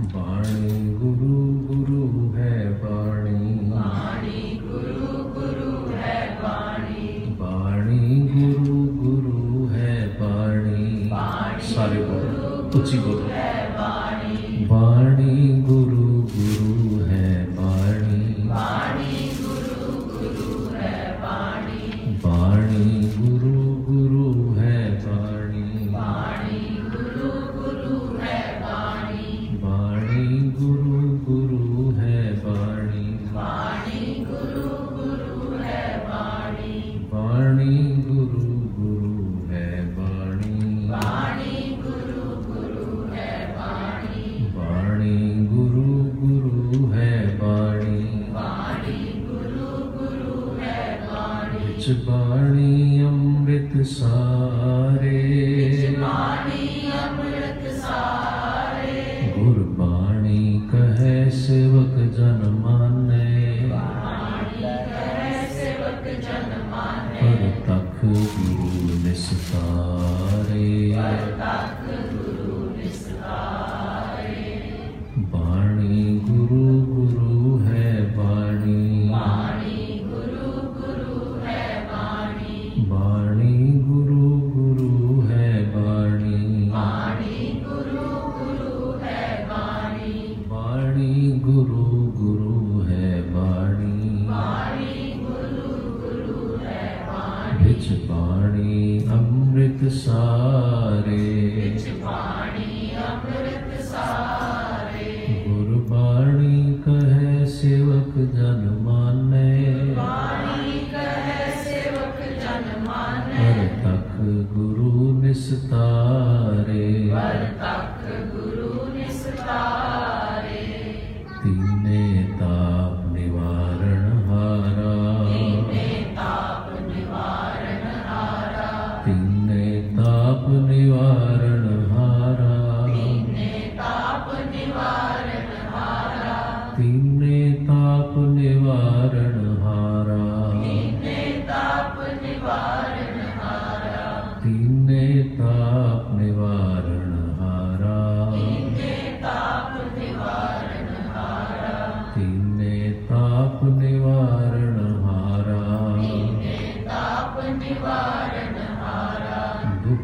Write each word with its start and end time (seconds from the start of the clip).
ਬਾਣੀ 0.00 0.94
ਗੁਰੂ 0.94 1.52
ਗੁਰੂ 1.52 2.34
ਹੈ 2.36 2.80
ਬਾਣੀ। 2.82 3.58
ਬਾਣੀ 3.62 4.60
ਗੁਰੂ 4.62 5.06
ਗੁਰੂ 5.06 5.96
ਹੈ 5.96 6.38
ਬਾਣੀ। 6.42 7.36
ਬਾਣੀ 7.38 8.28
ਗੁਰੂ 8.34 8.86
ਗੁਰੂ 8.86 9.68
ਹੈ 9.72 10.16
ਬਾਣੀ। 10.20 11.10
ਸਾਰੇ 11.74 12.02
ਬੋਲੋ 12.02 12.80
ਉੱਚੀ 12.80 12.98
ਬੋਲੋ। 12.98 13.28
ਹੈ 13.30 13.70
ਬਾਣੀ। 13.78 14.41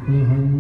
Mm-hmm. 0.09 0.58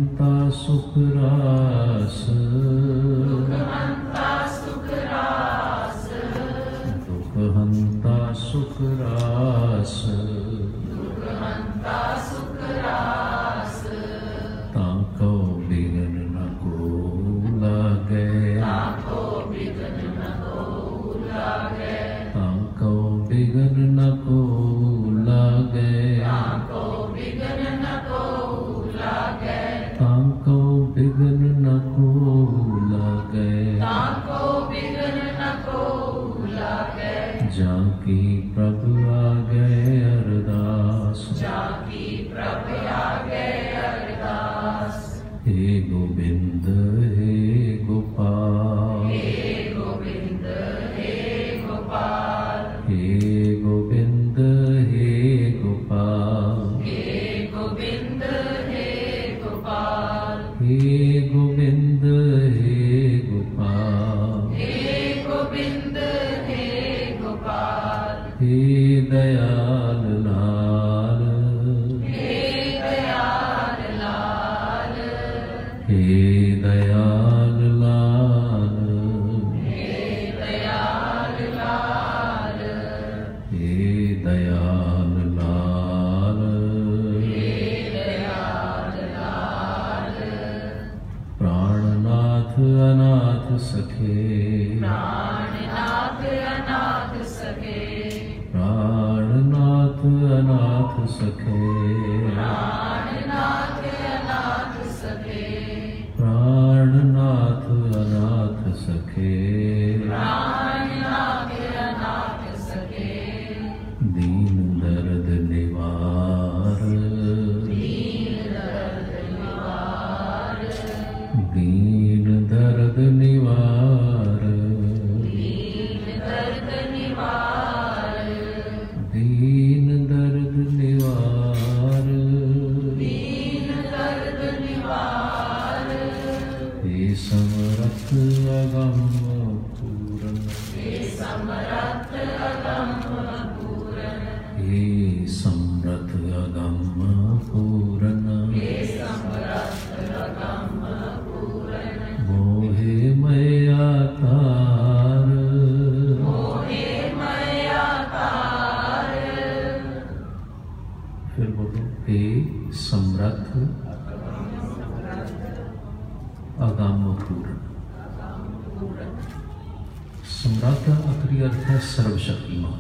ਸਮਰੱਥ 171.28 171.40
ਦਾ 171.40 171.46
ਅਖਰੀ 171.46 171.46
ਅਰਥ 171.46 171.70
ਹੈ 171.70 171.78
ਸਰਵ 171.78 172.16
ਸ਼ਕਤੀਮਾਨ 172.16 172.78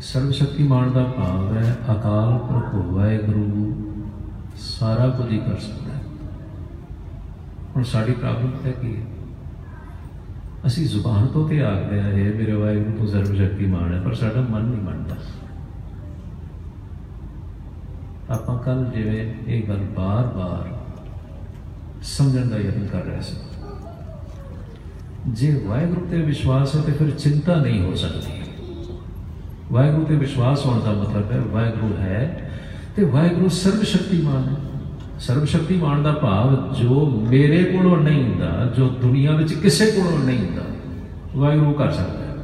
ਸਰਵ 0.00 0.30
ਸ਼ਕਤੀਮਾਨ 0.30 0.92
ਦਾ 0.92 1.04
ਭਾਵ 1.04 1.56
ਹੈ 1.56 1.76
ਅਕਾਲ 1.92 2.38
ਪੁਰਖ 2.38 2.74
ਵਾਹਿਗੁਰੂ, 2.74 3.74
ਸਾਰਾ 4.56 5.08
ਕੁਝ 5.08 5.30
ਹੀ 5.32 5.38
ਕਰ 5.38 5.58
ਸਕਦਾ 5.58 5.92
ਹੈ। 5.92 6.02
ਹੁਣ 7.76 7.82
ਸਾਡੀ 7.82 8.12
ਪ੍ਰੋਬਲਮ 8.12 8.52
ਹੈ 8.66 8.70
ਕੀ 8.70 8.96
ਹੈ? 8.96 9.02
ਅਸੀਂ 10.66 10.88
ਜ਼ੁਬਾਨ 10.88 11.26
ਤੋਂ 11.26 11.48
ਤੇ 11.48 11.62
ਆਖਦੇ 11.62 12.00
ਆ 12.00 12.08
ਇਹ 12.08 12.34
ਮੇਰੇ 12.34 12.52
ਵਾਹਿਗੁਰੂ 12.52 12.96
ਤੋਂ 12.96 13.06
ਸਰਵ 13.06 13.36
ਸ਼ਕਤੀਮਾਨ 13.36 13.94
ਹੈ, 13.94 14.00
ਪਰ 14.00 14.14
ਸਾਡਾ 14.14 14.40
ਮਨ 14.40 14.64
ਨਹੀਂ 14.64 14.82
ਮੰਨਦਾ। 14.82 15.16
ਆਪਾਂ 18.30 18.58
ਕੱਲ 18.58 18.84
ਜਿਵੇਂ 18.84 19.34
ਇਹ 19.46 19.68
ਗੱਲ 19.68 19.80
ਬਾਰ-ਬਾਰ 19.96 20.78
ਸਮਝਣ 22.02 22.48
ਦਾ 22.48 22.58
ਯਤਨ 22.58 22.86
ਕਰ 22.86 23.02
ਰਹੇ 23.02 23.20
ਸੀ। 23.20 23.36
ਜੇ 25.28 25.62
ਵਾਹਿਗੁਰੂ 25.66 26.06
ਤੇ 26.06 26.22
ਵਿਸ਼ਵਾਸ 26.22 26.76
ਹੈ 26.76 26.80
ਤੇ 26.80 26.92
ਫਿਰ 26.92 27.10
ਚਿੰਤਾ 27.10 27.54
ਨਹੀਂ 27.54 27.82
ਹੋ 27.82 27.94
ਸਕਦੀ। 27.94 28.40
ਵਾਹਿਗੁਰੂ 29.72 30.04
ਤੇ 30.04 30.16
ਵਿਸ਼ਵਾਸ 30.16 30.66
ਹੋਣ 30.66 30.80
ਦਾ 30.80 30.92
ਮਤਲਬ 30.92 31.32
ਹੈ 31.32 31.40
ਵਾਹਿਗੁਰੂ 31.40 31.96
ਹੈ 31.96 32.50
ਤੇ 32.96 33.04
ਵਾਹਿਗੁਰੂ 33.04 33.48
ਸਰਵ 33.48 33.82
ਸ਼ਕਤੀਮਾਨ 33.82 34.48
ਹੈ। 34.48 34.56
ਸਰਵ 35.18 35.44
ਸ਼ਕਤੀਮਾਨ 35.44 36.02
ਦਾ 36.02 36.12
ਭਾਵ 36.12 36.74
ਜੋ 36.74 37.06
ਮੇਰੇ 37.30 37.64
ਕੋਲੋਂ 37.64 37.96
ਨਹੀਂ 37.96 38.24
ਹੁੰਦਾ, 38.24 38.72
ਜੋ 38.76 38.88
ਦੁਨੀਆ 38.88 39.36
ਵਿੱਚ 39.36 39.54
ਕਿਸੇ 39.54 39.86
ਕੋਲੋਂ 39.86 40.18
ਨਹੀਂ 40.18 40.38
ਹੁੰਦਾ, 40.38 40.62
ਵਾਹਿਗੁਰੂ 41.36 41.72
ਕਰ 41.72 41.90
ਸਕਦਾ 41.90 42.18
ਹੈ। 42.18 42.36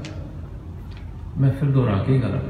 ਮੈਂ 1.39 1.51
ਫਿਰ 1.51 1.71
ਦੁਹਰਾ 1.71 1.99
ਕੇ 1.99 2.19
ਗੱਲ 2.19 2.41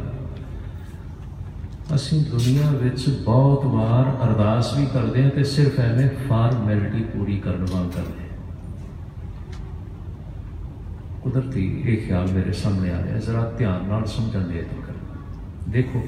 ਅਸੀਂ 1.95 2.21
ਦੁਨੀਆ 2.21 2.71
ਵਿੱਚ 2.71 3.09
ਬਹੁਤ 3.25 3.65
ਵਾਰ 3.65 4.27
ਅਰਦਾਸ 4.27 4.77
ਵੀ 4.79 4.87
ਕਰਦੇ 4.87 5.23
ਹਾਂ 5.23 5.31
ਤੇ 5.31 5.45
ਸਿਰਫ 5.45 5.81
ਐਵੇਂ 5.81 6.09
ਫਾਰਮੈਲਿਟੀ 6.29 7.03
ਪੂਰੀ 7.03 7.37
ਕਰਨ 7.39 7.67
ਵਾਂਗ 7.71 7.91
ਕਰਦੇ 7.91 8.23
ਹਾਂ 8.23 8.29
ਕੁਦਰਤੀ 11.29 11.83
ਇਹ 11.87 11.97
ਖਿਆਲ 12.07 12.29
ਮੇਰੇ 12.33 12.53
ਸਾਹਮਣੇ 12.53 12.91
ਆ 12.91 12.99
ਰਿਹਾ 13.03 13.19
ਜ਼ਰਾ 13.19 13.41
ਧਿਆਨ 13.59 13.85
ਨਾਲ 13.85 14.05
ਸਮਝਣ 14.05 14.41
ਦੀ 14.41 14.59
ਯਤਨ 14.59 14.81
ਕਰੋ। 14.81 15.17
ਦੇਖੋ, 15.69 16.03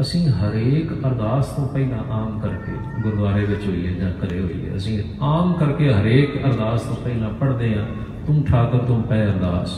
ਅਸੀਂ 0.00 0.28
ਹਰੇਕ 0.28 0.92
ਅਰਦਾਸ 1.06 1.46
ਤੋਂ 1.46 1.66
ਪਹਿਲਾਂ 1.68 1.98
ਆਮ 2.12 2.38
ਕਰਕੇ 2.40 2.72
ਗੁਰਦੁਆਰੇ 3.02 3.44
ਵਿੱਚ 3.44 3.66
ਹੋਈਏ 3.66 3.94
ਜਾਂ 3.94 4.10
ਘਰੇ 4.10 4.40
ਹੋਈਏ, 4.40 4.76
ਅਸੀਂ 4.76 5.02
ਆਮ 5.22 5.52
ਕਰਕੇ 5.52 5.92
ਹਰੇਕ 5.94 6.44
ਅਰਦਾਸ 6.44 6.82
ਤੋਂ 6.82 6.96
ਪਹਿਲਾਂ 6.96 7.30
ਪੜ੍ਹਦੇ 7.30 7.74
ਹਾਂ। 7.78 7.86
ਤੂੰ 8.26 8.44
ਠਾਕਰ 8.44 8.78
ਤੂੰ 8.78 9.02
ਪੈ 9.02 9.24
ਅਰਦਾਸ। 9.26 9.70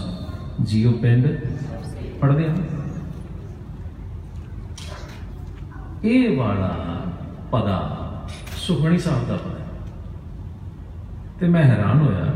ਜੀਓ 0.62 0.92
ਪਿੰਡ 0.92 1.26
ਪੜ੍ਹਦੇ 2.20 2.48
ਹਾਂ। 2.48 2.56
ਇਹ 6.04 6.36
ਵਾਲਾ 6.36 7.02
ਪਦਾ 7.52 7.78
ਸੁਖਮਣੀ 8.56 8.98
ਸਾਹਿਬ 8.98 9.28
ਦਾ 9.28 9.36
ਪਦਾ 9.36 9.58
ਹੈ। 9.58 9.66
ਤੇ 11.40 11.48
ਮੈਂ 11.48 11.62
ਹੈਰਾਨ 11.64 11.98
ਹੋਇਆ 11.98 12.32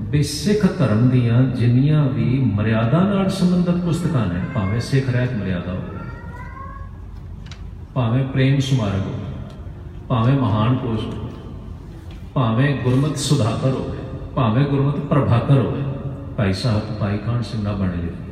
ਵੀ 0.00 0.22
ਸਿੱਖ 0.22 0.66
ਧਰਮ 0.78 1.08
ਦੀਆਂ 1.08 1.42
ਜਿੰਨੀਆਂ 1.42 2.04
ਵੀ 2.04 2.24
ਮਰਿਆਦਾ 2.54 3.00
ਨਾਲ 3.00 3.28
ਸੰਬੰਧਿਤ 3.28 3.84
ਪੁਸਤਕਾਂ 3.84 4.26
ਨੇ, 4.26 4.40
ਭਾਵੇਂ 4.54 4.80
ਸਿੱਖ 4.80 5.08
ਰਹਿਤ 5.08 5.32
ਮਰਿਆਦਾ 5.32 5.72
ਹੋਵੇ, 5.72 5.98
ਭਾਵੇਂ 7.94 8.24
ਪ੍ਰੇਮ 8.24 8.58
ਸਮਾਰਗ 8.60 9.00
ਹੋਵੇ, 9.00 9.24
ਭਾਵੇਂ 10.08 10.34
ਮਹਾਨ 10.34 10.76
ਕੋਸ਼ 10.76 11.04
ਹੋਵੇ, 11.04 11.30
ਭਾਵੇਂ 12.34 12.76
ਗੁਰਮਤ 12.84 13.16
ਸੁਧਾਕਰ 13.16 13.70
ਹੋਵੇ, 13.70 13.98
ਭਾਵੇਂ 14.34 14.64
ਗੁਰਮਤ 14.64 14.98
ਪ੍ਰਭਾਕਰ 15.06 15.58
ਹੋਵੇ, 15.58 15.82
ਭਾਈ 16.36 16.52
ਸਾਹਿਬ, 16.52 16.98
ਭਾਈ 17.00 17.18
ਕਾਨ 17.18 17.42
ਸਿੰਘ 17.42 17.62
ਨਾ 17.62 17.72
ਬਣੇ 17.72 17.96
ਲਿਖੇ 17.96 18.26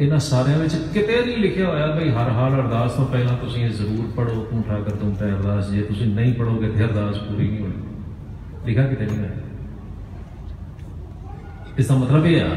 ਇਹਨਾਂ 0.00 0.18
ਸਾਰਿਆਂ 0.18 0.58
ਵਿੱਚ 0.58 0.74
ਕਿਤੇ 0.94 1.20
ਨਹੀਂ 1.26 1.36
ਲਿਖਿਆ 1.36 1.66
ਹੋਇਆ 1.68 1.86
ਬਈ 1.86 2.10
ਹਰ 2.10 2.30
ਹਾਲ 2.30 2.54
ਅਰਦਾਸ 2.54 2.92
ਤੋਂ 2.92 3.06
ਪਹਿਲਾਂ 3.06 3.36
ਤੁਸੀਂ 3.36 3.64
ਇਹ 3.64 3.70
ਜ਼ਰੂਰ 3.70 4.06
ਪੜੋ 4.16 4.44
ਤੂੰ 4.50 4.62
ਠਾਕਰ, 4.62 4.90
ਤੂੰ 4.90 5.14
ਪੈ 5.14 5.26
ਅਰਦਾਸ, 5.26 5.70
ਜੇ 5.70 5.82
ਤੁਸੀਂ 5.82 6.06
ਨਹੀਂ 6.06 6.34
ਪੜੋਗੇ 6.34 6.68
ਤੇ 6.68 6.84
ਅਰਦਾਸ 6.84 7.18
ਪੂਰੀ 7.18 7.48
ਨਹੀਂ 7.48 7.60
ਹੋਣੀ। 7.60 7.74
ਲਿਖਾ 8.66 8.86
ਕਿਤੇ 8.86 9.06
ਨਹੀਂ 9.06 9.18
ਹੈ 9.18 9.43
ਇਸ 11.78 11.86
ਦਾ 11.88 11.94
ਮਤਲਬ 11.94 12.26
ਇਹ 12.26 12.40
ਆ 12.42 12.48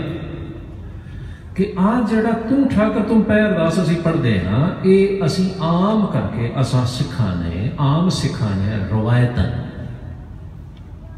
ਕਿ 1.56 1.74
ਆ 1.80 1.92
ਜਿਹੜਾ 2.10 2.32
ਤੂੰ 2.50 2.68
ਠਾਕਰ, 2.70 3.00
ਤੂੰ 3.00 3.24
ਪੈ 3.24 3.40
ਅਰਦਾਸ 3.46 3.80
ਅਸੀਂ 3.84 3.96
ਪੜ੍ਹਦੇ 3.98 4.40
ਹਾਂ, 4.40 4.68
ਇਹ 4.86 5.26
ਅਸੀਂ 5.26 5.50
ਆਮ 5.62 6.06
ਕਰਕੇ 6.06 6.52
ਅਸਾਂ 6.62 6.86
ਸਿੱਖਾਂ 6.86 7.36
ਨੇ, 7.36 7.72
ਆਮ 7.80 8.10
ਸਿੱਖਾਂ 8.10 8.56
ਨੇ 8.56 8.78
ਰਵਾਇਤਨ 8.92 9.52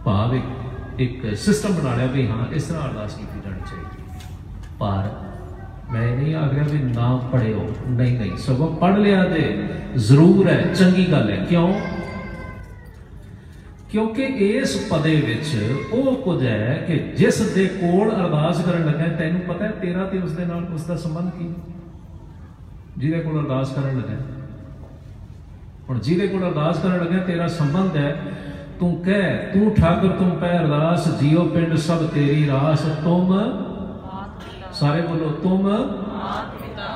ਭਾਵ 0.06 0.36
ਇੱਕ 0.36 0.46
ਇੱਕ 1.00 1.36
ਸਿਸਟਮ 1.36 1.74
ਬਣਾ 1.74 1.96
ਲਿਆ 1.96 2.06
ਵੀ 2.06 2.28
ਹਾਂ, 2.28 2.46
ਇਸ 2.54 2.64
ਤਰ੍ਹਾਂ 2.64 2.88
ਅਰਦਾਸ 2.90 3.14
ਕੀਤੀ 3.14 3.40
ਜਾਣੀ 3.46 3.62
ਚਾਹੀਦੀ 3.62 4.04
ਪਰ 4.80 5.10
ਮੈਂ 5.92 6.08
ਇਹ 6.08 6.16
ਨਹੀਂ 6.18 6.36
ਆਖ 6.36 6.54
ਰਿਹਾ 6.54 6.66
ਵੀ 6.72 6.80
ਨਾ 6.96 7.16
ਪੜਿਓ 7.32 7.68
ਨਹੀਂ 7.90 8.18
ਨਹੀਂ, 8.20 8.38
ਸਗੋਂ 8.38 8.68
ਪੜ 8.76 8.98
ਲਿਆ 8.98 9.24
ਤੇ 9.24 9.68
ਜ਼ਰੂਰ 9.98 10.48
ਹੈ, 10.48 10.74
ਚੰਗੀ 10.74 11.12
ਗੱਲ 11.12 11.30
ਹੈ। 11.30 11.36
ਕਿਉਂ? 11.50 11.74
ਕਿਉਂਕਿ 13.90 14.24
ਇਸ 14.24 14.76
ਪਦੇ 14.90 15.16
ਵਿੱਚ 15.16 15.76
ਉਹ 15.92 16.16
ਕੁਝ 16.16 16.46
ਹੈ 16.46 16.84
ਕਿ 16.88 16.98
ਜਿਸ 17.18 17.40
ਦੇ 17.54 17.66
ਕੋਲ 17.66 18.12
ਅਰਦਾਸ 18.12 18.62
ਕਰਨ 18.62 18.86
ਲੱਗਾ, 18.86 19.08
ਤੈਨੂੰ 19.18 19.42
ਪਤਾ 19.42 19.66
ਹੈ 19.66 19.72
ਤੇਰਾ 19.72 20.06
ਤੇ 20.06 20.18
ਉਸ 20.18 20.32
ਦੇ 20.32 20.46
ਨਾਲ 20.46 20.68
ਉਸ 20.74 20.84
ਦਾ 20.84 20.96
ਸੰਬੰਧ 20.96 21.30
ਕੀ? 21.30 21.54
ਜਿਹਦੇ 22.98 23.20
ਕੋਲ 23.20 23.40
ਅਰਦਾਸ 23.40 23.74
ਕਰਨ 23.74 23.98
ਲੱਗਾ। 23.98 24.18
ਹੁਣ 25.90 26.00
ਜਿਹਦੇ 26.00 26.28
ਕੋਲ 26.28 26.48
ਅਰਦਾਸ 26.48 26.80
ਕਰਨ 26.80 27.00
ਲੱਗਾ, 27.00 27.24
ਤੇਰਾ 27.24 27.48
ਸੰਬੰਧ 27.48 27.98
ਹੈ, 27.98 28.16
ਤੂੰ 28.80 28.96
ਕਹਿ, 29.06 29.38
ਤੂੰ 29.54 29.74
ਠਾਕਰ, 29.76 30.08
ਤੂੰ 30.08 30.30
ਪੈ 30.32 30.58
ਅਰਦਾਸ, 30.60 31.08
ਜੀਓ 31.20 31.46
ਪਿੰਡ 31.46 31.76
ਸਭ 31.78 32.06
ਤੇਰੀ 32.08 32.48
ਰਾਸ, 32.48 32.82
ਤੁਮ 33.04 33.34
ਸਾਰੇ 34.74 35.02
ਬੋਲੋ, 35.02 35.30
ਤੁਮ 35.44 35.68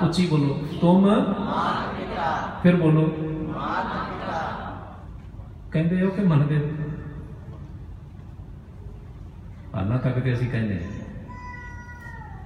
ਉੱਚੀ 0.03 0.27
ਬੋਲੋ, 0.27 0.59
ਤੁਮ 0.81 1.09
ਫਿਰ 2.63 2.75
ਬੋਲੋ। 2.75 3.11
ਕਹਿੰਦੇ 5.71 6.01
ਹੋ 6.01 6.09
ਕਿ 6.09 6.21
ਮੰਨਦੇ 6.21 6.57
ਹੋ 6.57 6.67
ਹਾਲਾਂ 9.75 9.99
ਤੱਕ 9.99 10.19
ਤੇ 10.19 10.33
ਅਸੀਂ 10.33 10.51
ਕਹਿੰਦੇ 10.51 10.75
ਹਾਂ। 10.75 10.91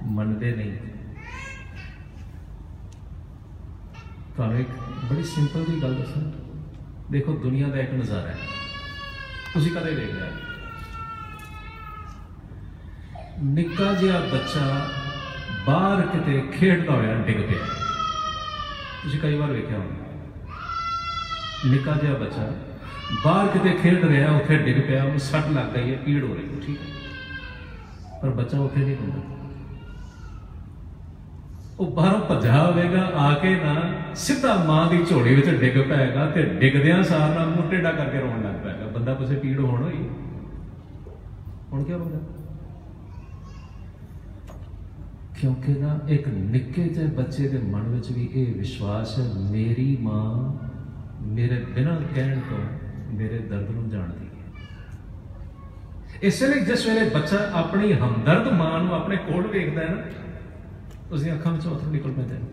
ਮੰਨਦੇ 0.02 0.52
ਨਹੀਂ। 0.52 0.72
ਤੁਹਾਨੂੰ 4.36 4.58
ਇੱਕ 4.58 4.68
ਬੜੀ 5.10 5.22
ਸਿੰਪਲ 5.22 5.64
ਜੀ 5.64 5.82
ਗੱਲ 5.82 5.94
ਦੱਸਾਂ। 5.94 6.22
ਦੇਖੋ, 7.10 7.32
ਦੁਨੀਆ 7.32 7.68
ਦਾ 7.68 7.80
ਇੱਕ 7.80 7.94
ਨਜ਼ਾਰਾ 7.94 8.28
ਹੈ। 8.28 8.38
ਤੁਸੀਂ 9.54 9.72
ਕਦੇ 9.72 9.94
ਦੇਖ 9.94 10.10
ਲਿਆ 10.10 10.32
ਨਿੱਕਾ 13.42 13.94
ਜਿਹਾ 13.94 14.20
ਬੱਚਾ 14.20 14.88
ਬਾਹਰ 15.66 16.06
ਕਿਤੇ 16.06 16.48
ਖੇਡਦਾ 16.52 16.92
ਹੋਇਆ 16.92 17.14
ਡਿੱਗ 17.14 17.36
ਪਿਆ। 17.36 17.66
ਤੁਸੀਂ 19.02 19.20
ਕਈ 19.20 19.34
ਵਾਰ 19.34 19.52
ਵੇਖਿਆ 19.52 19.78
ਹੋਣਾ। 19.78 20.08
ਨਿੱਕਾ 21.66 21.92
ਜਿਹਾ 21.92 22.14
ਬੱਚਾ 22.14 22.54
ਬਾਹਰ 23.24 23.48
ਕਿਤੇ 23.48 23.78
ਖੇਡ 23.82 24.04
ਰਿਹਾ, 24.04 24.32
ਉੱਥੇ 24.32 24.58
ਡਿੱਗ 24.58 24.86
ਪਿਆ, 24.86 25.04
ਉਹਨੂੰ 25.04 25.20
ਸੱਟ 25.20 25.46
ਲੱਗ 25.48 25.66
ਗਈ 25.66 25.94
ਹੈ, 25.94 25.98
ਪੀੜ 25.98 26.24
ਹੋ 26.24 26.34
ਰਹੀ 26.34 26.44
ਹੈ, 26.44 26.60
ਠੀਕ 26.66 26.80
ਹੈ। 26.80 26.97
ਪਰ 28.22 28.30
ਬੱਚਾ 28.30 28.58
ਉੱਥੇ 28.58 28.80
ਨਹੀਂ 28.80 28.96
ਹੁੰਦਾ 28.96 29.20
ਉਹ 31.80 31.90
ਬਾਹਰੋਂ 31.92 32.20
ਭੱਜਾ 32.20 32.62
ਹੋਵੇਗਾ, 32.62 33.02
ਆ 33.16 33.34
ਕੇ 33.34 33.54
ਨਾ 33.56 33.74
ਸਿੱਧਾ 34.16 34.54
ਮਾਂ 34.64 34.86
ਦੀ 34.90 35.04
ਝੋਲੀ 35.04 35.34
ਵਿੱਚ 35.34 35.48
ਡਿੱਗ 35.50 35.76
ਪਏਗਾ 35.88 36.26
ਤੇ 36.30 36.42
ਡਿੱਗਦਿਆਂ 36.60 37.02
ਸਾਰ 37.02 37.34
ਨਾਲ 37.34 37.48
ਮੂੰਹ 37.48 37.70
ਟੇਢਾ 37.70 37.92
ਕਰਕੇ 37.92 38.20
ਰੋਣ 38.20 38.42
ਲੱਗ 38.42 38.54
ਪਏਗਾ। 38.62 38.86
ਬੰਦਾ 38.94 39.14
ਕਿਸੇ 39.14 39.34
ਪੀੜ 39.34 39.58
ਹੋਣ 39.60 39.82
ਹੋਈ? 39.82 40.08
ਹੁਣ 41.72 41.84
ਕੀ 41.84 41.92
ਹੋਗਾ 41.92 42.18
ਕਿਉਂਕਿ 45.40 45.72
ਨਾ 45.72 45.98
ਇੱਕ 46.08 46.28
ਨਿੱਕੇ 46.28 46.84
ਜਿਹੇ 46.84 47.06
ਬੱਚੇ 47.16 47.48
ਦੇ 47.48 47.58
ਮਨ 47.64 47.88
ਵਿੱਚ 47.88 48.10
ਵੀ 48.12 48.28
ਇਹ 48.34 48.54
ਵਿਸ਼ਵਾਸ 48.54 49.18
ਹੈ, 49.18 49.24
ਮੇਰੀ 49.50 49.96
ਮਾਂ 50.00 50.52
ਮੇਰੇ 51.28 51.64
ਬਿਨਾਂ 51.74 52.00
ਕਹਿਣ 52.14 52.40
ਤੋਂ 52.50 52.58
ਮੇਰੇ 53.16 53.38
ਦਰਦ 53.40 53.70
ਨੂੰ 53.70 53.88
ਜਾਣਦੀ 53.90 54.26
ਹੈ 54.26 54.27
ਇਸ 56.22 56.42
ਲਈ 56.42 56.60
ਜਿਸ 56.60 56.86
ਵੇਲੇ 56.86 57.08
ਬੱਚਾ 57.08 57.50
ਆਪਣੀ 57.52 57.92
ਹਮਦਰਦ 57.92 58.52
ਮਾਂ 58.52 58.80
ਨੂੰ 58.80 58.94
ਆਪਣੇ 58.94 59.16
ਕੋਲ 59.16 59.46
ਵੇਖਦਾ 59.46 59.80
ਹੈ 59.80 59.88
ਨਾ, 59.88 60.02
ਉਸਦੀਆਂ 61.12 61.36
ਅੱਖਾਂ 61.36 61.52
ਵਿੱਚੋਂ 61.52 61.76
ਅਥਰੂ 61.76 61.90
ਨਿਕਲ 61.90 62.12
ਪੈਂਦੇ 62.12 62.34
ਨੇ। 62.34 62.44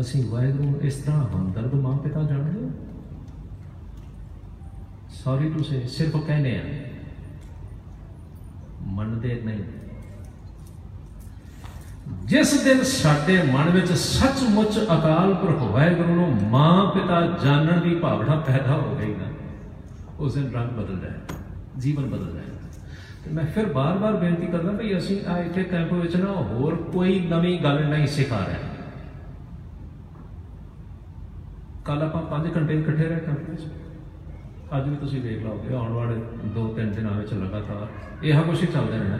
ਅਸੀਂ 0.00 0.28
ਵਾਹਿਗੁਰੂ 0.28 0.70
ਨੂੰ 0.70 0.80
ਇਸ 0.80 0.94
ਤਰ੍ਹਾਂ 0.94 1.28
ਹਮਦਰਦ 1.36 1.74
ਮਾਂ 1.74 1.98
ਪਿਤਾ 1.98 2.22
ਜਾਣਦੇ 2.22 2.64
ਹਾਂ। 2.64 2.70
ਸੌਰੀ 5.10 5.50
ਟੂ 5.50 5.62
ਸੇ 5.62 5.88
ਸਿਰਫ 5.88 6.16
ਕਹਿੰਦੇ 6.16 6.58
ਆ। 6.58 6.62
ਮੰਨਦੇ 8.82 9.42
ਨਹੀਂ। 9.44 9.64
ਜਿਸ 12.24 12.64
ਦਿਨ 12.64 12.82
ਸਾਡੇ 12.82 13.42
ਮਨ 13.42 13.70
ਵਿੱਚ 13.70 13.92
ਸੱਚਮੁੱਚ 13.92 14.78
ਅਕਾਲ 14.78 15.34
ਪੁਰਖ 15.34 15.62
ਵਾਹਿਗੁਰੂ 15.62 16.14
ਨੂੰ 16.14 16.50
ਮਾਂ 16.50 16.90
ਪਿਤਾ 16.90 17.38
ਜਾਣਨ 17.44 17.80
ਦੀ 17.80 17.94
ਭਾਵਨਾ 17.94 18.36
ਪੈਦਾ 18.36 18.72
ਹੋ 18.72 18.96
ਗਈ 19.00 19.14
ਨਾ 19.14 19.33
ਉਸ 20.20 20.34
ਦਿਨ 20.34 20.50
ਰੰਗ 20.52 20.70
ਬਦਲ 20.70 20.98
ਜਾਏ 20.98 21.38
ਜੀਵਨ 21.78 22.06
ਬਦਲ 22.10 22.32
ਜਾਏ 22.34 22.44
ਤੇ 23.24 23.30
ਮੈਂ 23.30 23.44
ਫਿਰ 23.54 23.66
ਬਾਰ-ਬਾਰ 23.72 24.16
ਬੇਨਤੀ 24.16 24.46
ਕਰਦਾ 24.46 24.72
ਭਈ 24.72 24.96
ਅਸੀਂ 24.98 25.20
ਆ 25.26 25.38
ਇੱਥੇ 25.38 25.62
ਕੈਂਪ 25.64 25.92
ਵਿੱਚ 25.92 26.16
ਨਾ 26.16 26.32
ਹੋਰ 26.50 26.74
ਕੋਈ 26.92 27.18
ਨਵੀਂ 27.30 27.58
ਗੱਲ 27.60 27.84
ਨਹੀਂ 27.88 28.06
ਸਿਖਾ 28.06 28.38
ਰਹੇ। 28.38 28.56
ਕੱਲ 31.84 32.02
ਆਪਾਂ 32.02 32.22
5 32.30 32.50
ਘੰਟੇ 32.56 32.74
ਇਕੱਠੇ 32.74 33.08
ਰਹੇ 33.08 33.20
ਕੈਂਪ 33.20 33.50
ਵਿੱਚ। 33.50 33.62
ਅੱਜ 34.76 34.88
ਵੀ 34.88 34.96
ਤੁਸੀਂ 34.96 35.22
ਦੇਖ 35.22 35.42
ਲਓਗੇ, 35.44 35.74
ਆਉਣ 35.74 35.92
ਵਾਲੇ 35.92 36.14
2-3 36.54 36.92
ਦਿਨਾਂ 36.94 37.12
ਵਿੱਚ 37.12 37.32
ਲਗਾਤਾਰ 37.34 37.86
ਇਹ 38.22 38.42
ਕੁਛ 38.42 38.62
ਹੀ 38.62 38.66
ਚੱਲਦੇ 38.66 38.98
ਰਹਿਣਾ। 38.98 39.18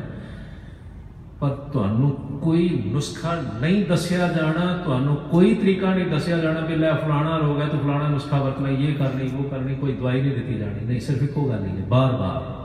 ਪਰ 1.44 1.50
ਤੁਹਾਨੂੰ 1.50 2.10
ਕੋਈ 2.42 2.82
ਨੁਸਖਾ 2.86 3.34
ਨਹੀਂ 3.60 3.84
ਦੱਸਿਆ 3.86 4.28
ਜਾਣਾ, 4.28 4.76
ਤੁਹਾਨੂੰ 4.84 5.16
ਕੋਈ 5.16 5.54
ਤਰੀਕਾ 5.54 5.94
ਨਹੀਂ 5.94 6.06
ਦੱਸਿਆ 6.06 6.38
ਜਾਣਾ 6.38 6.60
ਕਿ 6.60 6.76
ਲੈ 6.76 6.94
ਫਲਾਣਾ 6.94 7.36
ਰੋਗ 7.36 7.60
ਹੈ 7.60 7.66
ਤੂੰ 7.66 7.80
ਫਲਾਣਾ 7.80 8.08
ਨੁਸਖਾ 8.08 8.42
ਵਰਤਣਾ 8.42 8.68
ਇਹ 8.68 8.94
ਕਰਨੀ, 8.94 9.30
ਉਹ 9.38 9.44
ਕਰਨੀ, 9.44 9.74
ਕੋਈ 9.74 9.92
ਦਵਾਈ 9.92 10.22
ਨਹੀਂ 10.22 10.34
ਦਿੱਤੀ 10.34 10.54
ਜਾਣੀ। 10.54 10.84
ਨਹੀਂ, 10.84 11.00
ਸਿਰਫ 11.00 11.22
ਇੱਕੋ 11.22 11.42
ਗੱਲ 11.42 11.64
ਹੀ 11.64 11.70
ਹੈ, 11.70 11.84
ਬਾਰ-ਬਾਰ। 11.88 12.64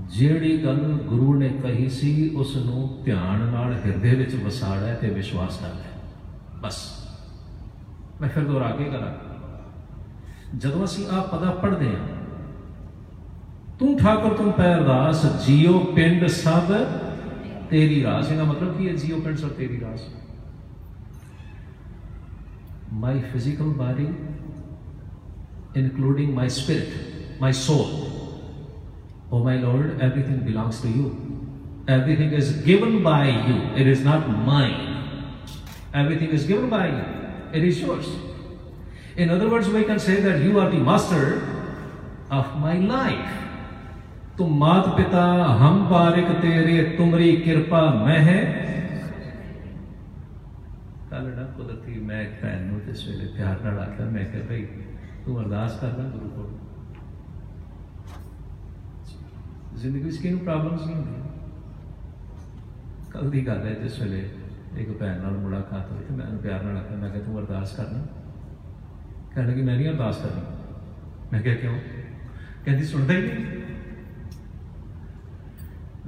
ਜਿਹੜੀ 0.00 0.64
ਗੱਲ 0.64 0.76
ਗੁਰੂ 1.06 1.34
ਨੇ 1.34 1.48
ਕਹੀ 1.48 1.88
ਸੀ 1.88 2.30
ਉਸ 2.36 2.56
ਨੂੰ 2.56 2.98
ਧਿਆਨ 3.04 3.38
ਨਾਲ 3.38 3.72
ਹਿਰਦੇ 3.86 4.14
ਵਿੱਚ 4.14 4.44
ਵਸਾੜਿਆ 4.44 4.94
ਤੇ 4.94 5.10
ਵਿਸ਼ਵਾਸ 5.10 5.56
ਕਰ 5.56 5.68
ਲੈ। 5.68 5.90
ਬਸ। 6.60 6.76
ਮੈਂ 8.20 8.28
ਫਿਰ 8.28 8.44
ਦੁਹਰਾ 8.44 8.70
ਕੇ 8.70 8.84
ਕਰਾਂ। 8.84 9.12
ਜਦੋਂ 10.58 10.84
ਅਸੀਂ 10.84 11.06
ਆ 11.06 11.20
ਪਦਾ 11.20 11.50
ਪੜ੍ਹਦੇ 11.50 11.86
ਹਾਂ, 11.86 12.06
ਤੂੰ 13.78 13.98
ਠਾਕੁਰ 13.98 14.34
ਤੁਮ 14.34 14.50
ਪੈ 14.50 14.74
ਅਰਦਾਸ, 14.74 15.46
ਜੀਓ 15.46 15.78
ਪਿੰਡ 15.78 16.26
ਸਭ 16.26 16.72
तेरी 17.70 18.02
रास 18.02 18.28
का 18.28 18.44
मतलब 18.44 18.78
कि 18.78 18.94
जियो 19.04 19.20
पेंट्स 19.20 19.44
और 19.44 19.50
तेरी 19.58 19.76
रास 19.82 20.08
my 22.90 23.20
physical 23.32 23.70
body, 23.70 24.08
including 25.74 26.34
my 26.34 26.48
spirit, 26.48 27.40
my 27.40 27.50
soul. 27.50 27.88
Oh 29.30 29.42
my 29.44 29.56
Lord, 29.56 30.00
everything 30.00 30.38
belongs 30.38 30.80
to 30.80 30.88
you. 30.88 31.08
Everything 31.86 32.32
is 32.32 32.52
given 32.62 33.02
by 33.02 33.28
you. 33.28 33.56
It 33.76 33.86
is 33.86 34.04
not 34.04 34.28
mine. 34.28 35.24
Everything 35.94 36.30
is 36.30 36.44
given 36.44 36.68
by 36.70 36.88
you. 36.88 37.04
It 37.52 37.64
is 37.64 37.80
yours. 37.80 38.08
In 39.16 39.30
other 39.30 39.48
words, 39.48 39.68
we 39.68 39.84
can 39.84 39.98
say 39.98 40.20
that 40.20 40.40
you 40.40 40.58
are 40.60 40.70
the 40.70 40.78
master 40.78 41.42
of 42.30 42.56
my 42.56 42.78
life. 42.78 43.47
ਤੂੰ 44.38 44.58
ਮਾਤ 44.58 44.96
ਪਿਤਾ, 44.96 45.44
ਹਮ 45.44 45.88
ਬਾਰਿਕ 45.88 46.32
ਤੇਰੇ, 46.42 46.84
ਤੁਮਰੀ 46.96 47.36
ਕਿਰਪਾ 47.36 47.94
ਮੈਂ 47.94 48.18
ਹੈ। 48.20 48.44
ਕੱਲ 51.10 51.36
ਨਾ 51.36 51.42
ਕੁਦਰਤੀ 51.42 51.98
ਮੈਂ 51.98 52.22
ਇੱਕ 52.22 52.42
ਭੈਣ 52.42 52.62
ਨੂੰ 52.62 52.80
ਤੇ 52.80 52.94
ਸਵੇਰੇ 52.94 53.26
ਪਿਆਰ 53.26 53.60
ਨਾਲ 53.60 53.78
ਆਖਿਆ, 53.78 54.06
ਮੈਂ 54.06 54.24
ਕਿਹਾ, 54.24 54.42
ਭਈ, 54.48 54.66
ਤੂੰ 55.26 55.40
ਅਰਦਾਸ 55.40 55.80
ਕਰਨਾ 55.80 56.08
ਗੁਰੂ 56.08 56.28
ਕੋਲ। 56.28 56.58
ਜ਼ਿੰਦਗੀ 59.78 60.02
ਵਿੱਚ 60.02 60.16
ਕਿਹਨੂੰ 60.16 60.40
ਪ੍ਰੋਬਲਮਸ 60.40 60.86
ਨਹੀਂ 60.86 60.96
ਹੁੰਦੀ 60.96 61.12
ਕੱਲ 63.10 63.30
ਦੀ 63.30 63.46
ਗੱਲ 63.46 63.66
ਹੈ, 63.66 63.74
ਜਿਸ 63.74 64.00
ਵੇਲੇ 64.00 64.30
ਇੱਕ 64.76 64.98
ਭੈਣ 64.98 65.20
ਨਾਲ 65.20 65.32
ਮੁਲਾਕਾਤ 65.32 65.92
ਹੋਈ 65.92 66.04
ਤੇ 66.04 66.14
ਮੈਂ 66.14 66.26
ਉਹਨੂੰ 66.26 66.40
ਪਿਆਰ 66.40 66.62
ਨਾਲ 66.62 66.76
ਆਖਿਆ, 66.76 66.96
ਮੈਂ 66.96 67.10
ਕਿਹਾ, 67.10 67.22
ਤੂੰ 67.22 67.38
ਅਰਦਾਸ 67.38 67.76
ਕਰਨਾ 67.76 68.06
ਕਹਿਣ 69.34 69.46
ਲੱਗੀ, 69.46 69.62
ਮੈਂ 69.62 69.76
ਨਹੀਂ 69.76 69.88
ਅਰਦਾਸ 69.88 70.18
ਕਰਨੀ। 70.18 70.40
ਮੈਂ 71.32 71.42
ਕਿਹਾ, 71.42 71.54
ਕਿਉਂ? 71.54 71.78
ਕਹਿੰਦੀ, 72.64 72.84
ਸੁਣਦਾ 72.84 73.14
ਹੀ 73.14 73.22
ਨਹੀਂ। 73.22 73.58